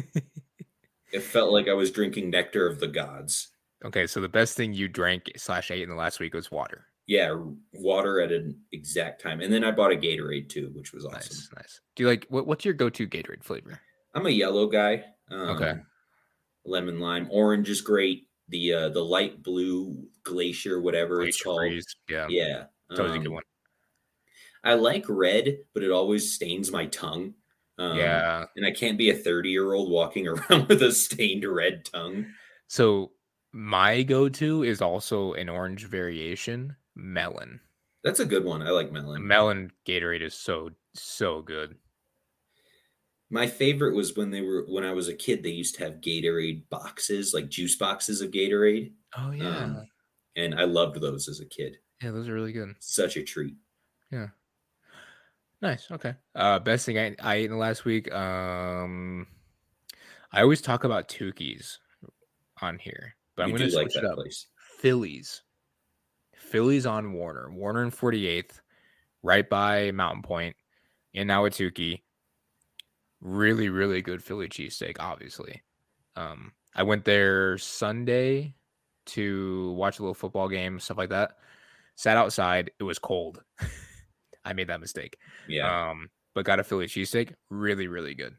[1.12, 3.48] it felt like I was drinking nectar of the gods.
[3.84, 6.86] okay, so the best thing you drank slash ate in the last week was water.
[7.06, 7.34] Yeah,
[7.72, 9.40] water at an exact time.
[9.40, 11.16] And then I bought a Gatorade too, which was awesome.
[11.18, 11.80] Nice, nice.
[11.96, 13.80] Do you like what, what's your go-to Gatorade flavor?
[14.14, 15.04] I'm a yellow guy.
[15.30, 15.74] Um, Okay.
[16.64, 18.28] Lemon lime, orange is great.
[18.48, 21.60] The uh, the light blue glacier, whatever it's called.
[21.60, 22.26] Freeze, Yeah.
[22.28, 22.64] Yeah.
[22.90, 23.42] It's always a good Um, one.
[24.62, 27.34] I like red, but it always stains my tongue.
[27.80, 28.44] Um, yeah.
[28.56, 32.26] And I can't be a 30 year old walking around with a stained red tongue.
[32.68, 33.12] So
[33.52, 37.60] my go-to is also an orange variation, melon.
[38.04, 38.62] That's a good one.
[38.62, 39.26] I like melon.
[39.26, 41.76] Melon Gatorade is so so good.
[43.30, 45.42] My favorite was when they were when I was a kid.
[45.42, 49.56] They used to have Gatorade boxes, like juice boxes of Gatorade, Oh yeah.
[49.56, 49.88] Um,
[50.36, 51.76] and I loved those as a kid.
[52.02, 52.74] yeah, those are really good.
[52.80, 53.54] Such a treat.
[55.62, 55.90] Nice.
[55.90, 56.14] Okay.
[56.34, 58.10] Uh best thing I, I ate in the last week.
[58.12, 59.26] Um
[60.32, 61.78] I always talk about Tukey's
[62.62, 64.16] on here, but I'm gonna do like switch it that up.
[64.16, 64.46] place.
[64.78, 65.42] Phillies.
[66.34, 67.50] Phillies on Warner.
[67.52, 68.60] Warner and 48th,
[69.22, 70.56] right by Mountain Pointe
[71.12, 72.00] in Ahwatukee.
[73.20, 75.62] Really, really good Philly cheesesteak, obviously.
[76.16, 78.54] Um, I went there Sunday
[79.06, 81.36] to watch a little football game, stuff like that.
[81.96, 82.70] Sat outside.
[82.78, 83.42] It was cold.
[84.44, 85.16] I made that mistake.
[85.48, 85.90] Yeah.
[85.90, 87.34] Um, but got a Philly cheesesteak.
[87.50, 88.36] Really, really good.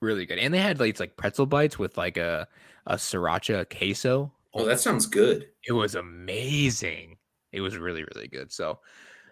[0.00, 0.38] Really good.
[0.38, 2.46] And they had like it's like pretzel bites with like a
[2.86, 4.32] a sriracha queso.
[4.54, 5.48] oh, that sounds good.
[5.66, 7.16] It was amazing.
[7.52, 8.52] It was really, really good.
[8.52, 8.80] So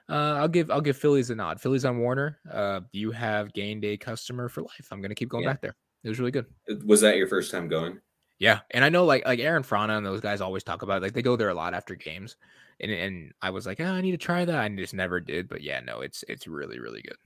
[0.08, 1.60] uh, I'll give I'll give Phillies a nod.
[1.60, 2.38] Phillies on Warner.
[2.50, 4.88] Uh, you have game day customer for life.
[4.90, 5.50] I'm gonna keep going Yeah.
[5.52, 5.76] back there.
[6.04, 6.46] It was really good.
[6.86, 8.00] Was that your first time going?
[8.42, 11.02] Yeah, and I know like like Aaron Frana and those guys always talk about it.
[11.04, 12.34] like they go there a lot after games,
[12.80, 14.58] and and I was like, oh, I need to try that.
[14.58, 17.18] I just never did, but yeah, no, it's it's really really good.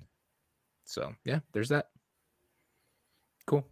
[0.84, 1.86] So yeah, there's that.
[3.46, 3.66] Cool.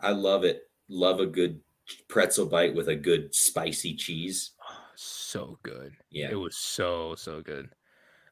[0.00, 0.64] I love it.
[0.90, 1.62] Love a good
[2.08, 4.50] pretzel bite with a good spicy cheese.
[4.94, 5.94] So good.
[6.10, 6.28] Yeah.
[6.30, 7.70] It was so so good.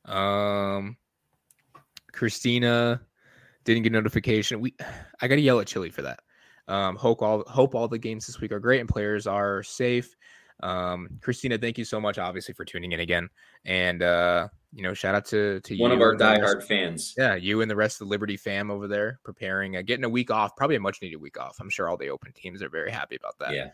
[0.05, 0.99] Um
[2.13, 3.01] Christina
[3.65, 4.61] didn't get notification.
[4.61, 4.75] We
[5.23, 6.21] I gotta yell at Chili for that.
[6.71, 10.15] Um hope all hope all the games this week are great and players are safe.
[10.63, 13.29] Um Christina, thank you so much obviously for tuning in again.
[13.65, 17.15] And uh you know, shout out to to One you of our diehard fans.
[17.19, 20.09] yeah, you and the rest of the Liberty fam over there preparing, uh, getting a
[20.09, 21.57] week off, probably a much needed week off.
[21.61, 23.53] I'm sure all the open teams are very happy about that.
[23.55, 23.71] Yeah.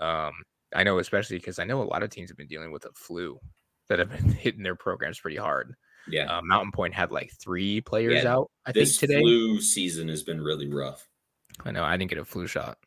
[0.00, 0.32] Um,
[0.74, 2.92] I know, especially because I know a lot of teams have been dealing with a
[2.94, 3.38] flu
[3.88, 5.74] that have been hitting their programs pretty hard.
[6.08, 6.38] Yeah.
[6.38, 9.20] Uh, Mountain Pointe had like three players Yeah, out, I think, this today.
[9.20, 11.06] flu season has been really rough.
[11.64, 12.78] I know, I didn't get a flu shot.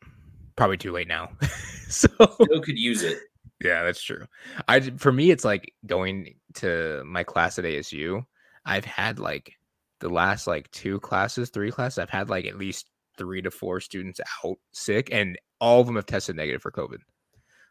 [0.56, 1.30] Probably too late now.
[1.88, 3.18] so, Still could use it.
[3.62, 4.26] yeah, that's true.
[4.68, 8.24] I for me, it's like going to my class at ASU.
[8.64, 9.54] I've had like
[10.00, 11.98] the last like two classes, three classes.
[11.98, 15.96] I've had like at least three to four students out sick, and all of them
[15.96, 16.98] have tested negative for COVID.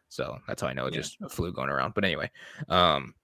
[0.08, 1.02] So that's how I know it's Yeah.
[1.02, 1.94] just a flu going around.
[1.94, 2.30] But anyway,
[2.68, 3.14] um,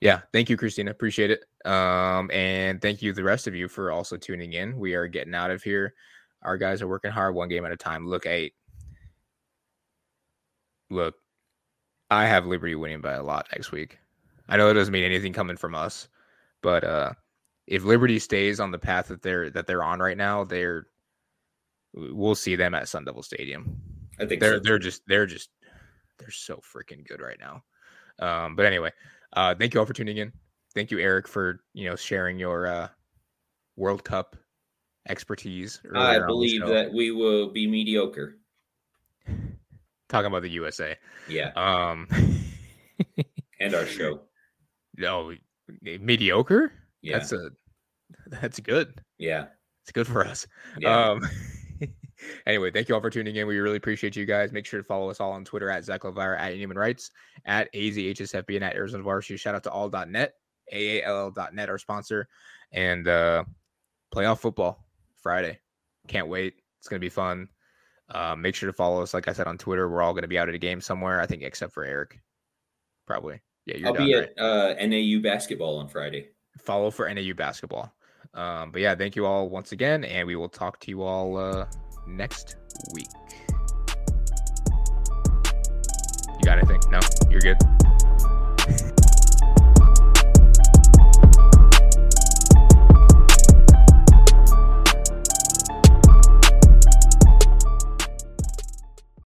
[0.00, 0.90] yeah, thank you, Christina.
[0.90, 1.44] Appreciate it.
[1.70, 4.78] Um, and thank you, the rest of you, for also tuning in.
[4.78, 5.94] We are getting out of here.
[6.42, 8.06] Our guys are working hard, one game at a time.
[8.06, 8.54] Look, eight.
[10.88, 11.14] Look,
[12.10, 13.98] I have Liberty winning by a lot next week.
[14.48, 16.08] I know it doesn't mean anything coming from us,
[16.62, 17.12] but uh
[17.66, 20.86] if Liberty stays on the path that they're that they're on right now, they're
[21.94, 23.80] we'll see them at Sun Devil Stadium.
[24.18, 24.60] I think They're so.
[24.64, 25.50] they're just they're just
[26.18, 27.62] they're so freaking good right now.
[28.18, 28.90] Um, but anyway,
[29.34, 30.32] uh, thank you all for tuning in.
[30.74, 32.88] Thank you, Eric, for you know sharing your uh,
[33.76, 34.36] World Cup
[35.08, 35.80] expertise.
[35.84, 38.38] I earlier on the believe that we will be mediocre.
[40.08, 40.96] talking about the USA.
[41.28, 41.50] Yeah.
[41.56, 42.08] Um,
[43.60, 44.22] And our show.
[44.96, 45.32] no,
[45.82, 46.72] mediocre.
[47.02, 47.18] Yeah.
[47.18, 47.50] That's a
[48.28, 49.00] that's good.
[49.18, 49.46] yeah.
[49.82, 50.46] It's good for us.
[50.78, 51.10] Yeah.
[51.10, 51.22] Um,
[52.46, 53.46] anyway, thank you all for tuning in.
[53.46, 54.52] We really appreciate you guys.
[54.52, 57.10] Make sure to follow us all on Twitter at Zach Levire, at Human Rights,
[57.46, 59.36] at AZHSFB, and at Arizona Varsity.
[59.38, 60.34] Shout out to all.net,
[60.72, 62.28] AALL.net, our sponsor,
[62.72, 63.44] and uh,
[64.14, 64.84] playoff football
[65.22, 65.58] Friday.
[66.08, 66.54] Can't wait.
[66.78, 67.48] It's going to be fun.
[68.08, 69.88] Uh, make sure to follow us, like I said, on Twitter.
[69.88, 72.18] We're all going to be out at a game somewhere, I think, except for Eric.
[73.06, 73.40] Probably.
[73.66, 74.28] Yeah, you're I'll done, be right?
[74.36, 76.28] at uh, NAU basketball on Friday.
[76.58, 77.92] follow for NAU basketball.
[78.34, 81.36] Um, but yeah, thank you all once again, and we will talk to you all
[81.36, 81.66] uh,
[82.06, 82.56] next
[82.94, 83.08] week.
[86.38, 86.80] You got anything?
[86.90, 87.00] No,
[87.30, 87.58] you're good.